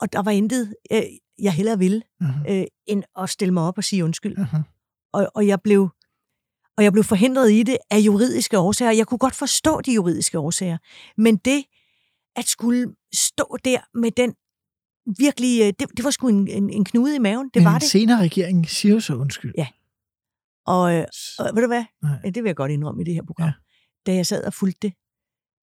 [0.00, 1.02] Og der var intet, øh,
[1.38, 2.28] jeg hellere ville, Mhm.
[2.48, 4.38] øh, end at stille mig op og sige undskyld.
[4.38, 4.58] Aha.
[5.12, 5.88] Og, og jeg blev
[6.76, 8.90] og jeg blev forhindret i det af juridiske årsager.
[8.92, 10.78] Jeg kunne godt forstå de juridiske årsager.
[11.16, 11.64] Men det,
[12.36, 14.34] at skulle stå der med den
[15.18, 17.46] virkelig, øh, det, det var sgu en, en, en knude i maven.
[17.54, 17.88] Det Men var det.
[17.88, 19.52] senere regering siger jo så undskyld.
[19.58, 19.66] Ja.
[20.66, 21.04] Og, øh,
[21.38, 21.84] og ved du hvad?
[22.02, 22.18] Nej.
[22.24, 23.46] Ja, Det vil jeg godt indrømme i det her program.
[23.46, 23.52] Ja.
[24.06, 24.78] Da jeg sad og fulgte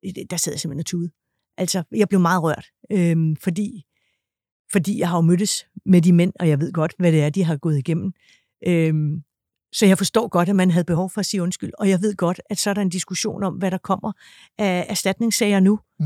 [0.04, 1.10] det, det- der sad jeg simpelthen og tude.
[1.58, 3.84] Altså, jeg blev meget rørt, øhm, fordi,
[4.72, 7.30] fordi jeg har jo mødtes med de mænd, og jeg ved godt, hvad det er,
[7.30, 8.14] de har gået igennem.
[8.68, 9.24] Øhm,
[9.74, 12.16] så jeg forstår godt, at man havde behov for at sige undskyld, og jeg ved
[12.16, 14.12] godt, at så er der en diskussion om, hvad der kommer
[14.58, 16.06] af erstatningssager nu, Mm.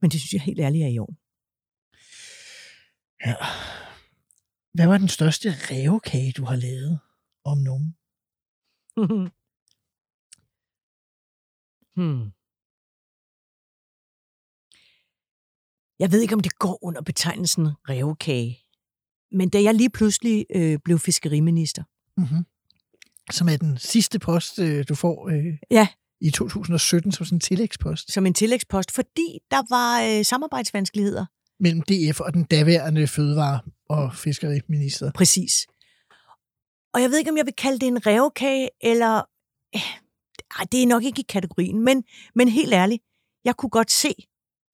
[0.00, 1.18] Men det synes jeg helt ærligt er i orden.
[3.26, 3.34] Ja.
[4.74, 7.00] Hvad var den største revkage, du har lavet
[7.44, 7.96] om nogen?
[11.96, 12.32] hmm.
[15.98, 18.60] Jeg ved ikke, om det går under betegnelsen revkage.
[19.30, 21.84] Men da jeg lige pludselig øh, blev fiskeriminister,
[22.16, 22.46] Mm-hmm.
[23.30, 25.88] Som er den sidste post, øh, du får øh, Ja.
[26.24, 31.26] I 2017 som sådan en tillægspost som en tillægspost, fordi der var øh, samarbejdsvanskeligheder.
[31.60, 35.12] mellem DF og den daværende fødevare- og fiskeriminister.
[35.12, 35.66] Præcis.
[36.94, 39.22] Og jeg ved ikke, om jeg vil kalde det en revkage, eller...
[39.74, 39.80] Øh,
[40.58, 42.04] ej, det er nok ikke i kategorien, men,
[42.34, 43.02] men helt ærligt,
[43.44, 44.14] jeg kunne godt se,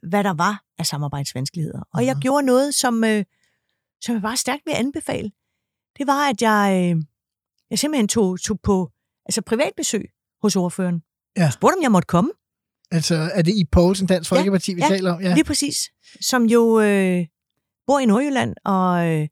[0.09, 1.83] hvad der var af samarbejdsvanskeligheder.
[1.95, 3.25] Og jeg gjorde noget, som, øh,
[4.03, 5.31] som jeg bare stærkt vil anbefale.
[5.99, 7.03] Det var, at jeg, øh,
[7.71, 8.91] jeg simpelthen tog, tog på
[9.27, 10.11] altså privatbesøg
[10.43, 11.03] hos ordføreren.
[11.37, 11.51] Ja.
[11.51, 12.31] Spurgte, om jeg måtte komme.
[12.91, 15.23] Altså, er det i Poulsen Dansk Ja, Folkeparti, vi ja, taler om?
[15.23, 15.35] Ja.
[15.35, 15.77] Lige præcis.
[16.21, 17.27] Som jo øh,
[17.87, 19.29] bor i Nordjylland og, øh,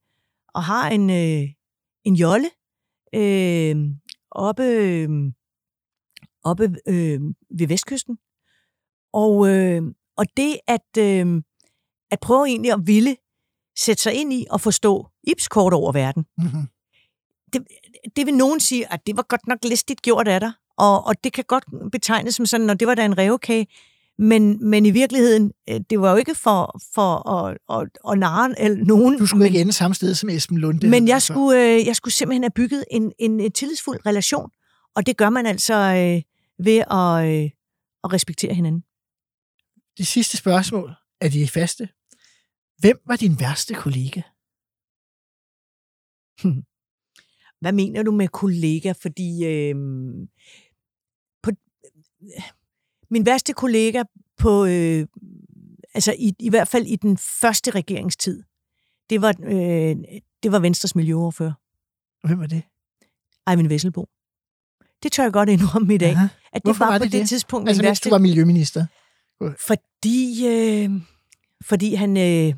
[0.54, 1.48] og har en, øh,
[2.04, 2.50] en jolle
[3.14, 3.76] øh,
[4.30, 5.08] oppe, øh,
[6.44, 7.20] oppe øh,
[7.58, 8.18] ved vestkysten.
[9.12, 9.82] Og, øh,
[10.16, 11.42] og det at, øh,
[12.10, 13.16] at prøve egentlig at ville
[13.78, 16.68] sætte sig ind i og forstå Ibs kort over verden, Mm-hmm.
[17.52, 17.66] det,
[18.16, 21.24] det vil nogen sige, at det var godt nok listigt gjort af dig, og, og
[21.24, 23.66] det kan godt betegnes som sådan, og det var da en revkage,
[24.18, 28.60] men, men i virkeligheden, øh, det var jo ikke for, for at, at, at narre
[28.60, 29.18] eller nogen.
[29.18, 30.88] Du skulle ikke ende samme sted som Esben Lunde.
[30.88, 31.32] men jeg altså.
[31.32, 34.50] skulle, øh, jeg skulle simpelthen have bygget en, en, en tillidsfuld relation,
[34.96, 36.22] og det gør man altså øh,
[36.66, 37.50] ved at, øh,
[38.04, 38.82] at respektere hinanden.
[39.98, 41.88] Det sidste spørgsmål er de faste.
[42.78, 44.20] Hvem var din værste kollega?
[47.60, 48.92] Hvad mener du med kollega?
[48.92, 49.74] Fordi øh,
[53.10, 54.02] min værste kollega
[54.36, 55.06] på, øh,
[55.94, 58.42] altså i, i hvert fald i den første regeringstid,
[59.10, 59.96] det var, øh,
[60.42, 61.52] det var Venstres miljøoverfører,
[62.26, 62.62] Hvem var det?
[63.50, 64.08] Eivind Vesselbo.
[65.02, 66.10] Det tør jeg godt indrømme i dag.
[66.10, 66.24] Aha.
[66.24, 67.28] At det Hvorfor var, var på det det, det?
[67.28, 68.86] tidspunkt Altså, min værste du var miljøminister.
[69.66, 70.90] Fordi, øh,
[71.64, 72.54] fordi han øh,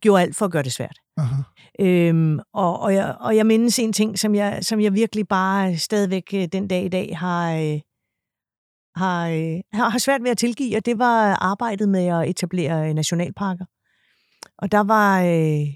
[0.00, 0.98] gjorde alt for at gøre det svært.
[1.16, 1.42] Aha.
[1.80, 5.76] Øhm, og, og, jeg, og jeg mindes en ting, som jeg, som jeg virkelig bare
[5.76, 7.80] stadigvæk øh, den dag i dag har, øh,
[8.96, 12.88] har, øh, har har svært ved at tilgive, og det var arbejdet med at etablere
[12.88, 13.64] øh, nationalparker.
[14.58, 15.66] Og der var øh,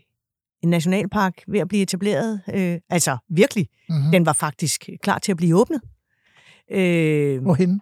[0.62, 4.11] en nationalpark ved at blive etableret, øh, altså virkelig, Mhm.
[4.12, 5.81] den var faktisk klar til at blive åbnet.
[6.71, 7.81] Øh, Hvorhenne?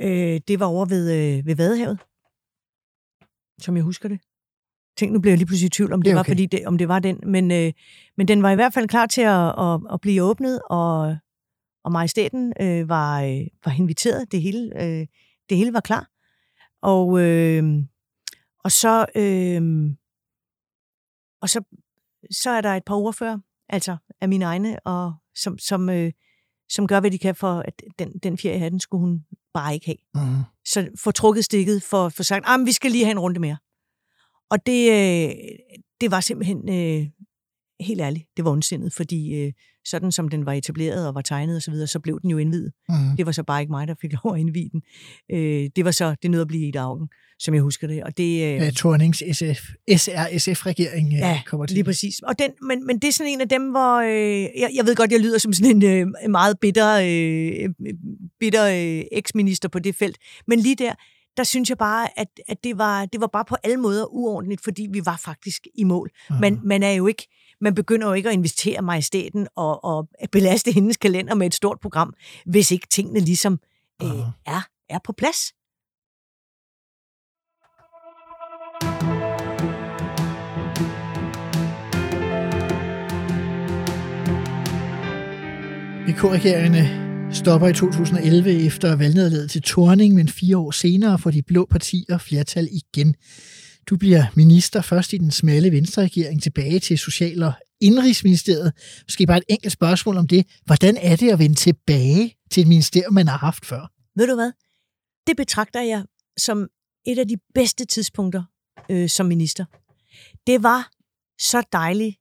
[0.00, 1.98] Øh, det var over ved, øh, ved Vadehavet,
[3.60, 4.20] som jeg husker det.
[4.98, 6.30] Tænk, nu bliver jeg lige pludselig i tvivl, om det, Det er var, okay.
[6.30, 7.20] fordi det, om det var den.
[7.26, 7.72] Men, øh,
[8.16, 11.16] men den var i hvert fald klar til at, at, at blive åbnet, og,
[11.86, 14.32] og majestæten øh, var, øh, var inviteret.
[14.32, 15.06] Det hele, øh,
[15.48, 16.10] det hele var klar.
[16.82, 17.64] Og, øh,
[18.64, 19.06] og så...
[19.14, 19.62] Øh,
[21.42, 21.60] og så,
[22.30, 26.12] så er der et par ordfører, altså af mine egne, og som, som, øh,
[26.68, 29.24] som gør, hvad de kan for, at den, den fjer i hatten skulle hun
[29.54, 30.42] bare ikke have Mhm.
[30.64, 33.56] så få trukket stikket for, for sagt, at vi skal lige have en runde mere.
[34.50, 35.34] Og det, øh,
[36.00, 37.08] det var simpelthen, øh,
[37.80, 39.52] helt ærligt, det var ondsindet, fordi øh,
[39.84, 42.38] sådan som den var etableret og var tegnet osv., så, videre, så blev den jo
[42.38, 42.72] indvidet.
[42.88, 43.16] Mhm.
[43.16, 44.82] Det var så bare ikke mig, der fik lov at indvide den.
[45.32, 47.08] Øh, det var så, det nød at blive i dagen,
[47.38, 48.02] som jeg husker det.
[48.02, 51.74] Og det, øh, Ja, Tornings SF, SR-SF-regering ja, Ja, kommer til.
[51.74, 52.18] Lige præcis.
[52.18, 54.00] Og den, men, men det er sådan en af dem, hvor...
[54.00, 57.70] Øh, jeg, jeg ved godt, jeg lyder som sådan en øh, meget bitter, øh,
[58.40, 60.18] bitter øh, eksminister på det felt.
[60.46, 60.92] Men lige der,
[61.36, 64.64] der synes jeg bare, at, at det, var, det var bare på alle måder uordentligt,
[64.64, 66.10] fordi vi var faktisk i mål.
[66.30, 66.40] Mhm.
[66.40, 67.28] Man, man er jo ikke...
[67.60, 71.80] Man begynder jo ikke at investere majestæten og, og belaste hendes kalender med et stort
[71.80, 72.14] program,
[72.46, 73.60] hvis ikke tingene ligesom
[74.02, 74.08] øh,
[74.46, 75.52] er, er på plads.
[86.08, 91.66] VK-regeringerne stopper i 2011 efter valgnederlaget til Torning, men fire år senere får de blå
[91.70, 93.14] partier flertal igen.
[93.90, 98.72] Du bliver minister først i den smalle venstreregering tilbage til Social- og Indrigsministeriet.
[99.06, 100.46] Måske bare et enkelt spørgsmål om det.
[100.64, 103.92] Hvordan er det at vende tilbage til et ministerium, man har haft før?
[104.16, 104.52] Ved du hvad?
[105.26, 106.04] Det betragter jeg
[106.38, 106.68] som
[107.06, 108.42] et af de bedste tidspunkter
[108.90, 109.64] øh, som minister.
[110.46, 110.90] Det var
[111.40, 112.16] så dejligt.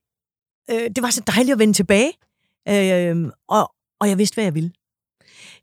[0.72, 2.12] Øh, det var så dejligt at vende tilbage,
[2.70, 4.72] øh, og, og jeg vidste, hvad jeg ville.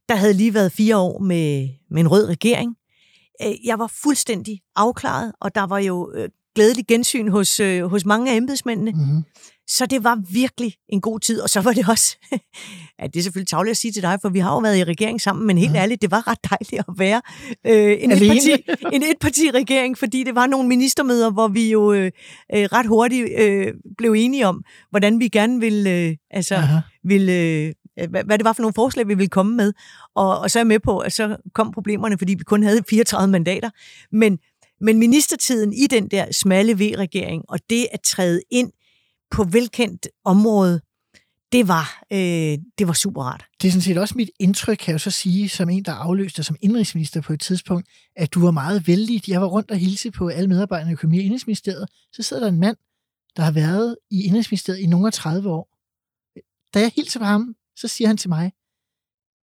[0.09, 2.77] Der havde lige været fire år med, med en rød regering.
[3.43, 8.05] Øh, jeg var fuldstændig afklaret, og der var jo øh, glædelig gensyn hos, øh, hos
[8.05, 8.91] mange af embedsmændene.
[8.91, 9.23] Mm-hmm.
[9.69, 12.19] Så det var virkelig en god tid, og så var det også,
[13.01, 14.85] ja, det er selvfølgelig tavligt at sige til dig, for vi har jo været i
[14.85, 15.79] regering sammen, men helt Ja.
[15.79, 17.23] ærligt, det var ret dejligt at være
[17.67, 18.35] øh, en, Alene.
[18.35, 22.05] etparti, en etparti-regering, fordi det var nogle ministermøder, hvor vi jo øh,
[22.55, 23.67] øh, ret hurtigt øh,
[23.99, 26.79] blev enige om, hvordan vi gerne ville, øh, altså, Aha.
[27.05, 29.73] ville øh, Øh, hvad, hvad det var for nogle forslag, vi ville komme med.
[30.15, 32.83] Og, og så er jeg med på, at så kom problemerne, fordi vi kun havde
[32.91, 33.71] 34 mandater.
[34.13, 34.39] Men,
[34.81, 38.73] men ministertiden i den der smalle V-regering, og det at træde ind
[39.31, 40.81] på velkendt område,
[41.53, 43.45] det var, øh, det var super rart.
[43.63, 46.37] Det er sådan set også mit indtryk, kan jeg så sige, som en, der afløste
[46.37, 49.29] dig som indrigsminister på et tidspunkt, at du var meget vældig.
[49.29, 51.89] Jeg var rundt og hilse på alle medarbejderne i økonomi- og indrigsministeriet.
[52.13, 52.77] Så sidder der en mand,
[53.37, 55.69] der har været i indrigsministeriet i nogle af 30 år.
[56.75, 58.53] Da jeg hilser på ham, så siger han til mig,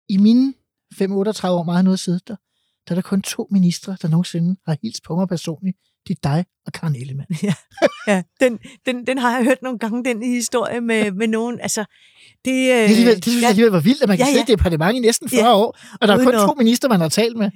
[0.08, 0.54] i mine
[0.94, 2.36] 5-38 år, meget noget siddet der,
[2.88, 5.76] der er der kun to ministre, der nogensinde har hilst på mig personligt.
[6.08, 7.28] Det er dig og Karen Ellemann.
[8.06, 11.60] Ja, den, den, den har jeg hørt nogle gange, den historie med, med nogen.
[11.60, 11.84] Altså,
[12.44, 14.30] det, øh, Det, alligevel, det synes jeg alligevel var vildt, at man kan Ja, ja,
[14.30, 14.34] ja.
[14.40, 15.54] sidde i et departement i næsten 40 Ja.
[15.56, 17.50] år, og der er kun at- to minister, man har talt med.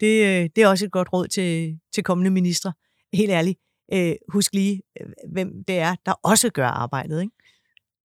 [0.00, 2.72] det, øh, det er også et godt råd til, til kommende ministre.
[3.12, 3.58] Helt ærligt,
[3.92, 7.20] øh, husk lige, øh, hvem det er, der også gør arbejdet.
[7.22, 7.32] Ikke?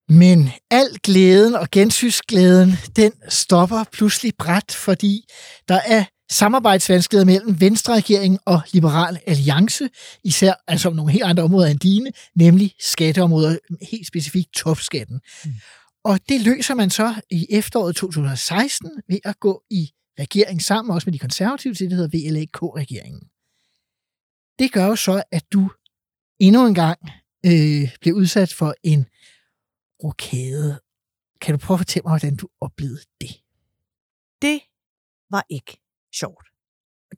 [0.08, 5.24] Men al glæden og gensynsglæden, den stopper pludselig bræt, fordi
[5.68, 9.88] der er samarbejdsvanskeligheder mellem Venstre-regeringen og Liberal Alliance,
[10.24, 13.56] især altså om nogle helt andre områder end dine, nemlig skatteområder,
[13.90, 15.20] helt specifikt topskatten.
[15.44, 15.52] Mm.
[16.04, 21.06] Og det løser man så i efteråret 2016 ved at gå i regering sammen, også
[21.06, 23.22] med de konservative, til det hedder VLAK-regeringen.
[24.58, 25.70] Det gør jo så, at du
[26.40, 26.98] endnu en gang
[27.46, 29.06] øh, bliver udsat for en
[30.04, 30.80] rokade.
[31.40, 33.30] Kan du prøve at fortælle mig, hvordan du oplevede det?
[34.42, 34.60] Det
[35.30, 35.80] var ikke
[36.14, 36.46] sjovt.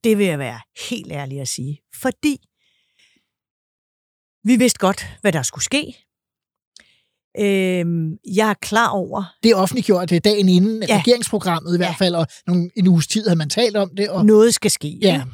[0.05, 0.61] Det vil jeg være
[0.91, 1.83] helt ærlig at sige.
[2.03, 2.39] Fordi
[4.45, 5.97] vi vidste godt, hvad der skulle ske.
[7.39, 10.99] Øhm, jeg er klar over, Det er offentliggjort det dagen inden ja.
[10.99, 11.95] Regeringsprogrammet i hvert Ja.
[12.05, 14.11] fald, og nogle, en uges tid havde man talt om det.
[14.11, 14.99] Og, noget skal ske.
[15.03, 15.27] ja, ikke?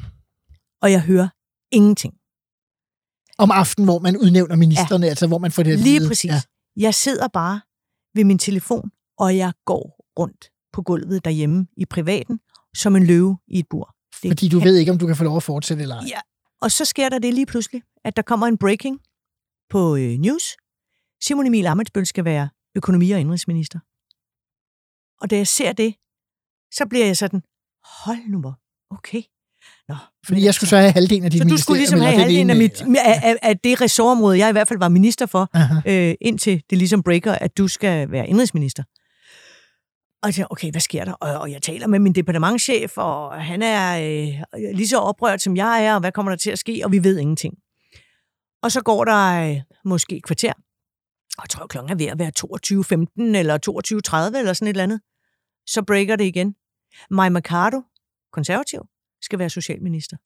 [0.81, 1.27] Og jeg hører
[1.71, 2.13] ingenting.
[3.37, 5.09] Om aftenen, hvor man udnævner ministerne, ja.
[5.09, 6.09] altså hvor man får det at Lige vide.
[6.09, 6.31] præcis.
[6.31, 6.41] Ja.
[6.75, 7.61] Jeg sidder bare
[8.13, 12.39] ved min telefon, og jeg går rundt på gulvet derhjemme i privaten,
[12.75, 13.95] som en løve i et bur.
[14.23, 16.05] Det Fordi du ved ikke, om du kan få lov at fortsætte eller ej.
[16.07, 16.19] Ja,
[16.61, 18.99] og så sker der det lige pludselig, at der kommer en breaking
[19.69, 20.43] på øh, news.
[21.23, 23.79] Simon Emil Amitsbøl skal være økonomi- og indrigsminister.
[25.21, 25.95] Og da jeg ser det,
[26.71, 27.43] så bliver jeg sådan,
[28.03, 28.59] hold nu hvor,
[28.89, 29.21] okay.
[29.89, 32.49] Nå, Fordi jeg skulle så have halvdelen af dit så du skulle ligesom have halvdelen
[32.49, 35.75] af, mit, af, af, af det ressortområde, jeg i hvert fald var minister for, Aha.
[35.85, 38.83] øh, indtil det ligesom breaker, at du skal være indrigsminister.
[40.23, 41.13] Og jeg tænker, okay, hvad sker der?
[41.13, 45.57] Og, og jeg taler med min departementschef, og han er øh, lige så oprørt, som
[45.57, 46.81] jeg er, og hvad kommer der til at ske?
[46.85, 47.53] Og vi ved ingenting.
[48.63, 50.53] Og så går der øh, måske et kvarter,
[51.37, 53.57] og jeg tror, klokken er ved at være 22.15 eller
[54.33, 55.01] 22.30 eller sådan et eller andet.
[55.67, 56.55] Så breaker det igen.
[57.11, 57.81] Maja Mercado,
[58.33, 58.79] konservativ,
[59.23, 60.17] skal være socialminister.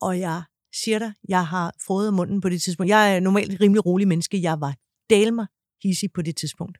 [0.00, 0.42] Og jeg
[0.74, 2.90] siger dig, jeg har fået munden på det tidspunkt.
[2.90, 4.42] Jeg er normalt et rimelig rolig menneske.
[4.42, 4.74] Jeg var
[5.10, 5.46] dalmer
[5.82, 6.78] hissig på det tidspunkt.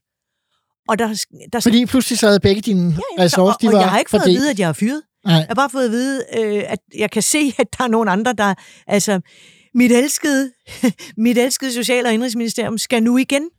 [0.88, 3.80] Og der, der Fordi pludselig så havde begge dine ja, ressorts, og, de og var
[3.80, 5.02] jeg har ikke fået at vide, at jeg er fyret.
[5.24, 5.34] Nej.
[5.34, 8.10] Jeg har bare fået at vide, øh, at jeg kan se, at der er nogle
[8.10, 8.54] andre, der...
[8.86, 9.20] Altså,
[9.74, 10.52] mit elskede,
[11.26, 13.50] mit elskede Social- og Indrigsministerium skal nu igen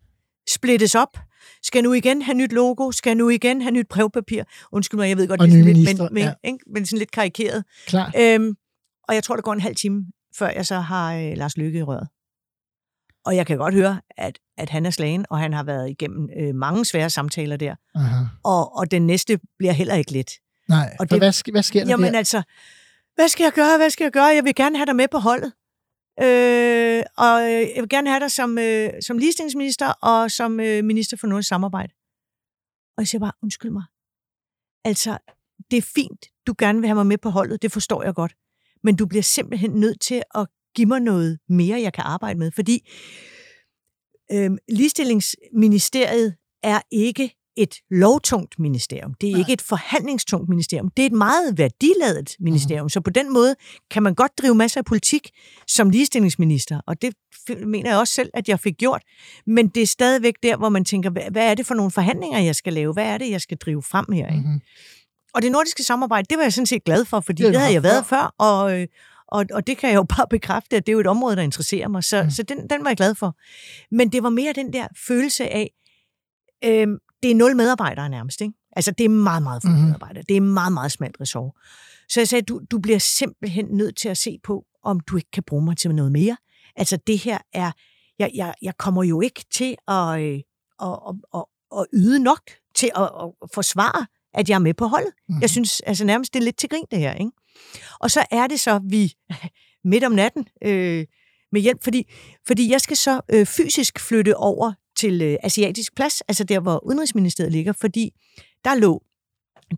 [0.50, 1.18] splittes op.
[1.64, 2.92] Skal nu igen have nyt logo.
[2.92, 4.44] Skal nu igen have nyt brevpapir.
[4.72, 6.34] Undskyld mig, jeg ved godt, Og det er sådan lidt, ministre, men, men, ja.
[6.44, 6.60] ikke?
[6.74, 7.64] men sådan lidt karikeret.
[7.88, 8.12] Klar.
[8.18, 8.54] Øhm,
[9.08, 10.06] og jeg tror, der går en halv time,
[10.38, 12.08] før jeg så har øh, Lars Lykke i røret.
[13.26, 16.30] Og jeg kan godt høre, at, at han er slagen, og han har været igennem
[16.40, 17.76] øh, mange svære samtaler der.
[17.96, 18.16] Aha.
[18.44, 20.32] Og, og den næste bliver heller ikke let.
[20.70, 22.18] Nej, Og det- hvad, hvad sker der Jamen der?
[22.18, 22.42] altså,
[23.16, 24.26] hvad skal jeg gøre, hvad skal jeg gøre?
[24.26, 25.54] Jeg vil gerne have dig med på holdet.
[26.20, 30.84] Øh, og øh, jeg vil gerne have dig som, øh, som ligestillingsminister og som øh,
[30.84, 31.94] minister for nordisk samarbejde.
[32.98, 33.84] Og jeg siger bare, undskyld mig.
[34.86, 35.18] Altså,
[35.72, 38.36] det er fint, du gerne vil have mig med på holdet, det forstår jeg godt.
[38.84, 42.52] Men du bliver simpelthen nødt til at give mig noget mere, jeg kan arbejde med.
[42.52, 42.90] Fordi
[44.32, 49.14] øh, ligestillingsministeriet er ikke et lovtungt ministerium.
[49.14, 49.40] Det er Nej.
[49.40, 50.90] ikke et forhandlingstungt ministerium.
[50.98, 52.90] Det er et meget værdiladet ministerium.
[52.90, 53.56] Så på den måde
[53.92, 55.30] kan man godt drive masser af politik
[55.68, 56.82] som ligestillingsminister.
[56.88, 57.14] Og det
[57.66, 59.02] mener jeg også selv, at jeg fik gjort.
[59.46, 62.56] Men det er stadigvæk der, hvor man tænker, hvad, er det for nogle forhandlinger, jeg
[62.56, 62.94] skal lave?
[62.94, 64.28] Hvad er det, jeg skal drive frem her?
[64.28, 64.48] Ikke?
[64.50, 64.62] Mhm.
[65.34, 67.74] Og det nordiske samarbejde, det var jeg sådan set glad for, fordi Det det, havde
[67.74, 68.88] jeg været før, og, øh,
[69.28, 71.42] og, og det kan jeg jo bare bekræfte, at det er jo et område, der
[71.42, 72.04] interesserer mig.
[72.04, 72.26] Så, Mm.
[72.26, 72.32] mm.
[72.32, 73.36] så den, den var jeg glad for.
[73.96, 75.72] Men det var mere den der følelse af,
[76.66, 76.88] øh,
[77.24, 78.42] det er nul medarbejdere nærmest.
[78.42, 78.54] Ikke?
[78.76, 79.78] Altså, det er meget, meget få Mhm.
[79.78, 79.84] mm.
[79.86, 80.24] medarbejdere.
[80.30, 81.52] Det er meget, meget smalt ressort.
[82.10, 85.32] Så jeg sagde, du, du bliver simpelthen nødt til at se på, om du ikke
[85.32, 86.38] kan bruge mig til noget mere.
[86.76, 87.72] Altså, det her er...
[88.20, 90.40] Jeg, jeg, jeg kommer jo ikke til at, øh,
[90.82, 91.44] at, at, at,
[91.80, 92.42] at yde nok
[92.76, 95.12] til at, at forsvare, at jeg er med på holdet.
[95.30, 95.42] Mhm.
[95.42, 97.14] Jeg synes altså nærmest, det er lidt til grin, det her.
[97.14, 97.32] Ikke?
[98.00, 99.14] Og så er det så, vi
[99.92, 101.06] midt om natten øh,
[101.52, 102.12] med hjælp, fordi,
[102.48, 106.86] fordi jeg skal så øh, fysisk flytte over til øh, Asiatisk Plads, altså der, hvor
[106.86, 108.12] Udenrigsministeriet ligger, fordi
[108.66, 109.04] der lå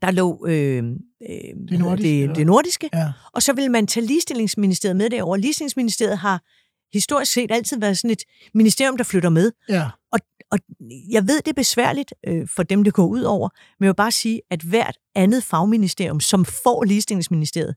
[0.02, 1.30] der lå øh, øh,
[1.70, 2.28] det, nordiske, eller?
[2.28, 3.12] det, det nordiske, Ja.
[3.34, 5.38] og så vil man tage ligestillingsministeriet med derover.
[5.38, 6.42] Ligestillingsministeriet har
[6.94, 9.52] historisk set altid været sådan et ministerium, der flytter med.
[9.70, 9.90] ja.
[10.52, 10.60] Og
[11.12, 13.50] jeg ved, det er besværligt øh, for dem, det går ud over,
[13.80, 17.76] men jeg vil bare sige, at hvert andet fagministerium, som får ligestillingsministeriet,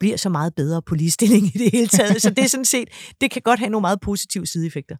[0.00, 2.22] bliver så meget bedre på ligestilling i det hele taget.
[2.22, 2.88] Så det er sådan set,
[3.20, 4.96] det kan godt have nogle meget positive sideeffekter.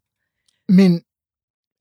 [0.72, 1.02] Men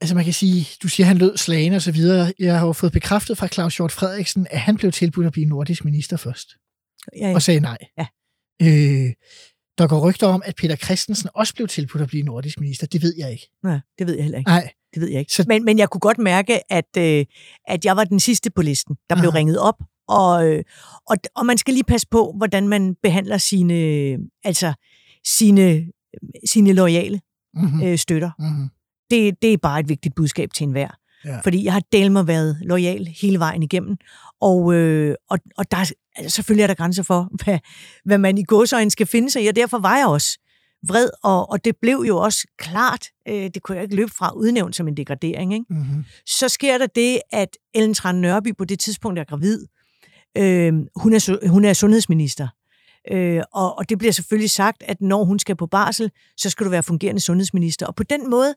[0.01, 2.33] altså man kan sige, du siger, han lød slagen og så videre.
[2.39, 5.45] Jeg har jo fået bekræftet fra Claus Hjort Frederiksen, at han blev tilbudt at blive
[5.45, 6.49] nordisk minister først,
[7.17, 7.77] Ja, og sagde nej.
[7.97, 8.07] Ja.
[8.61, 9.13] Øh,
[9.77, 12.87] der går rygter om, at Peter Christensen også blev tilbudt at blive nordisk minister.
[12.87, 13.49] Det ved jeg ikke.
[13.63, 14.49] Nej, det ved jeg heller ikke.
[14.49, 15.33] Nej, Det ved jeg ikke.
[15.33, 17.25] Så- Men, men jeg kunne godt mærke, at, øh,
[17.67, 19.37] at jeg var den sidste på listen, der blev Aha.
[19.37, 19.75] ringet op.
[20.07, 20.63] Og, øh,
[21.09, 23.73] og, og man skal lige passe på, hvordan man behandler sine,
[24.43, 24.73] altså
[25.27, 25.85] sine,
[26.49, 27.21] sine loyale
[27.53, 27.83] mm-hmm.
[27.83, 28.31] øh, støtter.
[28.39, 28.69] Mm-hmm.
[29.11, 30.89] Det, det er bare et vigtigt budskab til enhver.
[31.25, 31.39] Ja.
[31.39, 33.97] Fordi jeg har delt mig været lojal hele vejen igennem.
[34.41, 37.59] Og, øh, og, og der, er- altså, selvfølgelig er der grænser for, hvad,
[38.05, 40.39] hvad man i godsøjne skal finde sig i, og derfor var jeg også
[40.87, 44.31] vred, og, og det blev jo også klart, øh, det kunne jeg ikke løbe fra,
[44.35, 45.53] udnævnt som en degradering.
[45.53, 45.65] Ikke?
[45.69, 46.05] Mm-hmm.
[46.25, 49.65] Så sker der det, at Ellen Tran Nørby på det tidspunkt er gravid.
[50.37, 52.47] Øh, hun, er, hun er sundhedsminister.
[53.11, 56.65] Øh, og, og det bliver selvfølgelig sagt, at når hun skal på barsel, så skal
[56.65, 57.85] du være fungerende sundhedsminister.
[57.85, 58.55] Og på den måde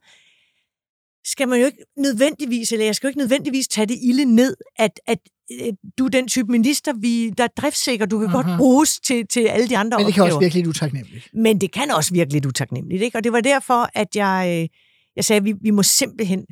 [1.24, 4.56] skal man jo ikke nødvendigvis, eller jeg skal jo ikke nødvendigvis tage det ilde ned,
[4.78, 5.18] at, at
[5.52, 8.36] øh, du er den type minister, vi, der er driftsikker, du kan Aha.
[8.36, 10.36] godt bruges til, til alle de andre Men det kan opgaver.
[10.36, 11.28] også virke lidt utaknemmeligt.
[11.34, 13.18] Men det kan også virke lidt utaknemmeligt, ikke?
[13.18, 14.68] Og det var derfor, at jeg, øh,
[15.16, 16.46] jeg sagde, at vi, vi må simpelthen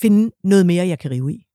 [0.00, 1.46] finde noget mere, jeg kan rive i.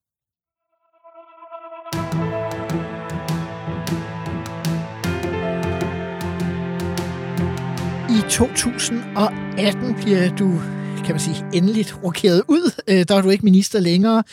[8.10, 10.62] i 2018 bliver du
[11.06, 12.72] kan man sige, endeligt rokeret ud.
[12.88, 14.24] Øh, der er du ikke minister længere.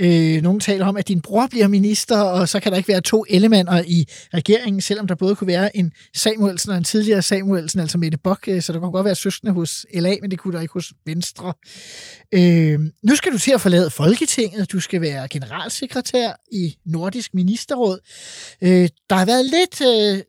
[0.00, 3.00] Øh, nogen taler om, at din bror bliver minister, og så kan der ikke være
[3.00, 7.80] to elementer i regeringen, selvom der både kunne være en Samuelsen og en tidligere Samuelsen,
[7.80, 10.54] altså Mette Bock, øh, så der kunne godt være søskende hos LA, men det kunne
[10.54, 11.52] der ikke hos Venstre.
[12.32, 14.72] Øh, nu skal du til at forlade Folketinget.
[14.72, 17.98] Du skal være generalsekretær i Nordisk Ministerråd.
[18.62, 19.80] Øh, der har været lidt...
[19.80, 20.22] Øh,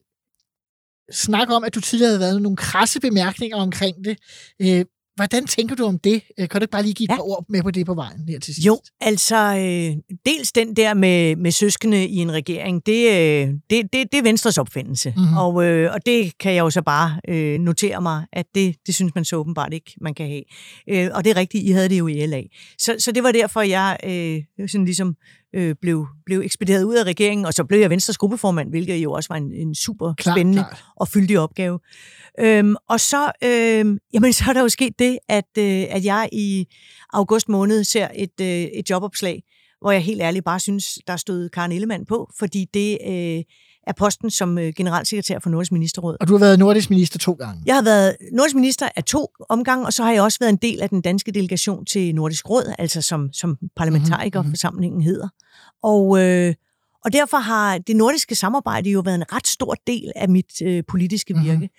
[1.12, 4.18] snak om, at du tidligere havde været nogle krasse bemærkninger omkring det.
[4.62, 4.86] Øh,
[5.16, 6.22] Hvordan tænker du om det?
[6.40, 7.16] Øh, kan du ikke bare lige give et ja.
[7.16, 8.66] par ord med på det på vejen her til sidst?
[8.66, 13.94] Jo, altså øh, dels den der med, med søskende i en regering, det, øh, det,
[13.94, 15.14] det, det er Venstres opfindelse.
[15.18, 15.38] Mm-hmm.
[15.38, 18.96] Og, øh, og det kan jeg jo så bare øh, notere mig, at det, det
[18.96, 20.44] synes man så åbenbart ikke, man kan have.
[20.90, 22.42] Øh, og det er rigtigt, I havde det jo i LA.
[22.78, 25.16] Så, så det var derfor, jeg øh, sådan ligesom
[25.56, 29.12] øh, blev, blev ekspederet ud af regeringen, og så blev jeg Venstres gruppeformand, hvilket jo
[29.12, 30.94] også var en, en super klar, spændende klar.
[30.96, 31.80] og fyldig opgave.
[32.40, 36.30] Øhm, og så, øhm, jamen, så er der jo sket det, at, øh, at jeg
[36.32, 36.68] i
[37.14, 39.44] august måned ser et, øh, et jobopslag,
[39.82, 43.44] hvor jeg helt ærligt bare synes, der stod Karen Ellemann på, fordi det øh,
[43.88, 46.18] er posten som øh, generalsekretær for Nordisk Ministerråd.
[46.20, 47.62] Og du har været nordisk minister to gange?
[47.66, 50.60] Jeg har været nordisk minister af to omgange, og så har jeg også været en
[50.62, 55.10] del af den danske delegation til Nordisk Råd, altså som, som parlamentarikerforsamlingen mm-hmm.
[55.10, 55.28] hedder.
[55.84, 56.54] Og, øh,
[57.06, 60.84] og derfor har det nordiske samarbejde jo været en ret stor del af mit øh,
[60.88, 61.44] politiske mhm.
[61.44, 61.58] virke.
[61.58, 61.70] Mm-hmm.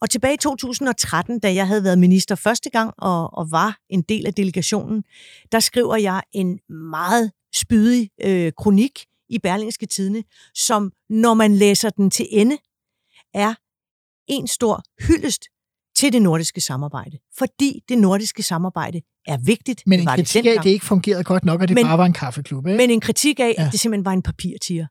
[0.00, 4.02] Og tilbage i 2013, da jeg havde været minister første gang og, og var en
[4.02, 5.02] del af delegationen,
[5.52, 10.24] der skriver jeg en meget spydig øh, kronik i Berlingske Tidene,
[10.54, 12.58] som når man læser den til ende,
[13.34, 13.54] er
[14.28, 15.44] en stor hyldest
[15.96, 17.18] til det nordiske samarbejde.
[17.38, 19.82] Fordi det nordiske samarbejde er vigtigt.
[19.86, 22.04] Men en kritik af, at det ikke fungerede godt nok, og det men, bare var
[22.06, 22.66] en kaffeklub.
[22.66, 22.76] Ikke?
[22.76, 23.66] Men en kritik af, ja.
[23.66, 24.86] at det simpelthen var en papirtiger.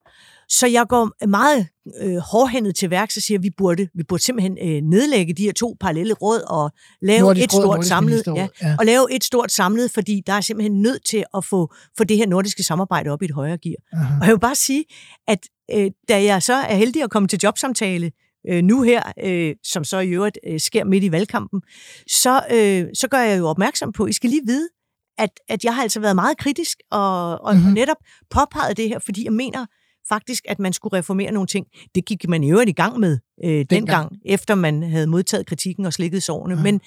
[0.59, 1.67] Så jeg går meget
[2.01, 5.43] øh, hårdhændet til værks og siger, at vi burde, vi burde simpelthen øh, nedlægge de
[5.43, 6.71] her to parallelle råd og
[7.01, 8.75] lave Nordisk et stort råd, samlet, ja, ja.
[8.79, 12.17] og lave et stort samlet, fordi der er simpelthen nødt til at få, få det
[12.17, 13.75] her nordiske samarbejde op i et højere gear.
[13.93, 14.15] Aha.
[14.21, 14.85] Og jeg vil bare sige,
[15.27, 15.39] at
[15.73, 18.11] øh, da jeg så er heldig at komme til jobsamtale
[18.49, 21.61] øh, nu her, øh, som så i øvrigt øh, sker midt i valgkampen,
[22.07, 24.69] så, øh, så gør jeg jo opmærksom på, I skal lige vide,
[25.17, 27.73] at, at jeg har altså været meget kritisk og, og mm-hmm.
[27.73, 27.97] netop
[28.29, 29.65] påpeget det her, fordi jeg mener,
[30.13, 31.67] faktisk, at man skulle reformere nogle ting.
[31.95, 34.21] Det gik man i øvrigt i gang med øh, dengang, gang.
[34.25, 36.55] efter man havde modtaget kritikken og slikket sårene.
[36.55, 36.63] Ja.
[36.63, 36.81] Men,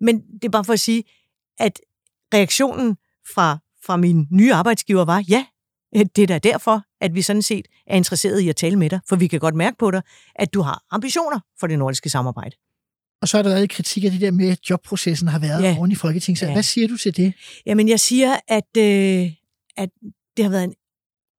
[0.00, 1.04] men det er bare for at sige,
[1.58, 1.80] at
[2.34, 2.96] reaktionen
[3.34, 5.46] fra, fra min nye arbejdsgiver var, ja,
[5.96, 8.90] øh, det er da derfor, at vi sådan set er interesseret i at tale med
[8.90, 10.02] dig, for vi kan godt mærke på dig,
[10.34, 12.56] at du har ambitioner for det nordiske samarbejde.
[13.22, 15.76] Og så er der været kritik af det der med, at jobprocessen har været ja.
[15.78, 16.42] oven i Folketinget.
[16.42, 16.52] Ja.
[16.52, 17.34] Hvad siger du til det?
[17.66, 19.32] Jamen, jeg siger, at, øh,
[19.76, 19.90] at
[20.36, 20.74] det har været en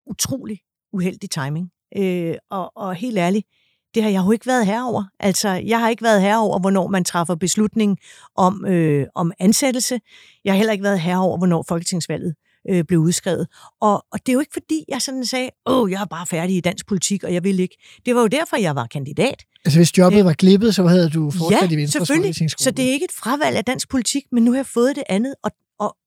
[0.06, 0.60] utrolig
[0.94, 1.70] uheldig timing.
[1.98, 3.48] Øh, og, og helt ærligt,
[3.96, 5.04] det har jeg jo ikke været herover.
[5.20, 7.98] Altså, jeg har ikke været herover, hvornår man træffer beslutning
[8.36, 10.00] om, øh, om ansættelse.
[10.46, 12.36] Jeg har heller ikke været herover, hvornår folketingsvalget
[12.70, 13.48] øh, blev udskrevet.
[13.82, 16.56] Og, og det er jo ikke fordi, jeg sådan sagde, åh, jeg er bare færdig
[16.56, 17.78] i dansk politik, og jeg vil ikke.
[18.06, 19.46] Det var jo derfor, jeg var kandidat.
[19.66, 22.52] Altså hvis jobbet øh, var glippet, så havde du fortsat ja, i Venstres selvfølgelig.
[22.58, 25.04] Så det er ikke et fravalg af dansk politik, men nu har jeg fået det
[25.10, 25.36] andet.
[25.44, 25.98] Og, og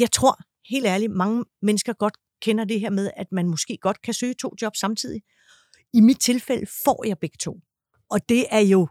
[0.00, 0.38] jeg tror,
[0.70, 4.34] helt ærligt, mange mennesker godt kender det her med, at man måske godt kan søge
[4.34, 5.22] to jobs samtidig.
[5.94, 7.60] I mit tilfælde får jeg begge to.
[8.10, 8.88] Og det er jo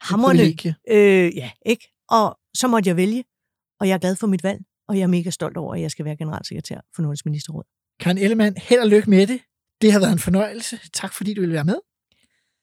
[0.00, 0.42] hammerne.
[0.90, 1.88] Øh, ja, ikke?
[2.08, 3.24] Og så måtte jeg vælge,
[3.80, 5.90] og jeg er glad for mit valg, og jeg er mega stolt over, at jeg
[5.90, 7.64] skal være generalsekretær for Nordisk Ministerråd.
[8.00, 9.40] Karen Ellemann, held og lykke med det.
[9.80, 10.80] Det har været en fornøjelse.
[10.92, 11.78] Tak fordi du ville være med.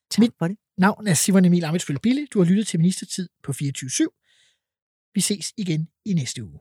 [0.09, 0.57] Tak mit for det.
[0.77, 2.27] navn er Simon Emil Amitsfølge Bille.
[2.33, 5.11] Du har lyttet til Ministertid på 24 /7.
[5.13, 6.59] Vi ses igen i næste uge.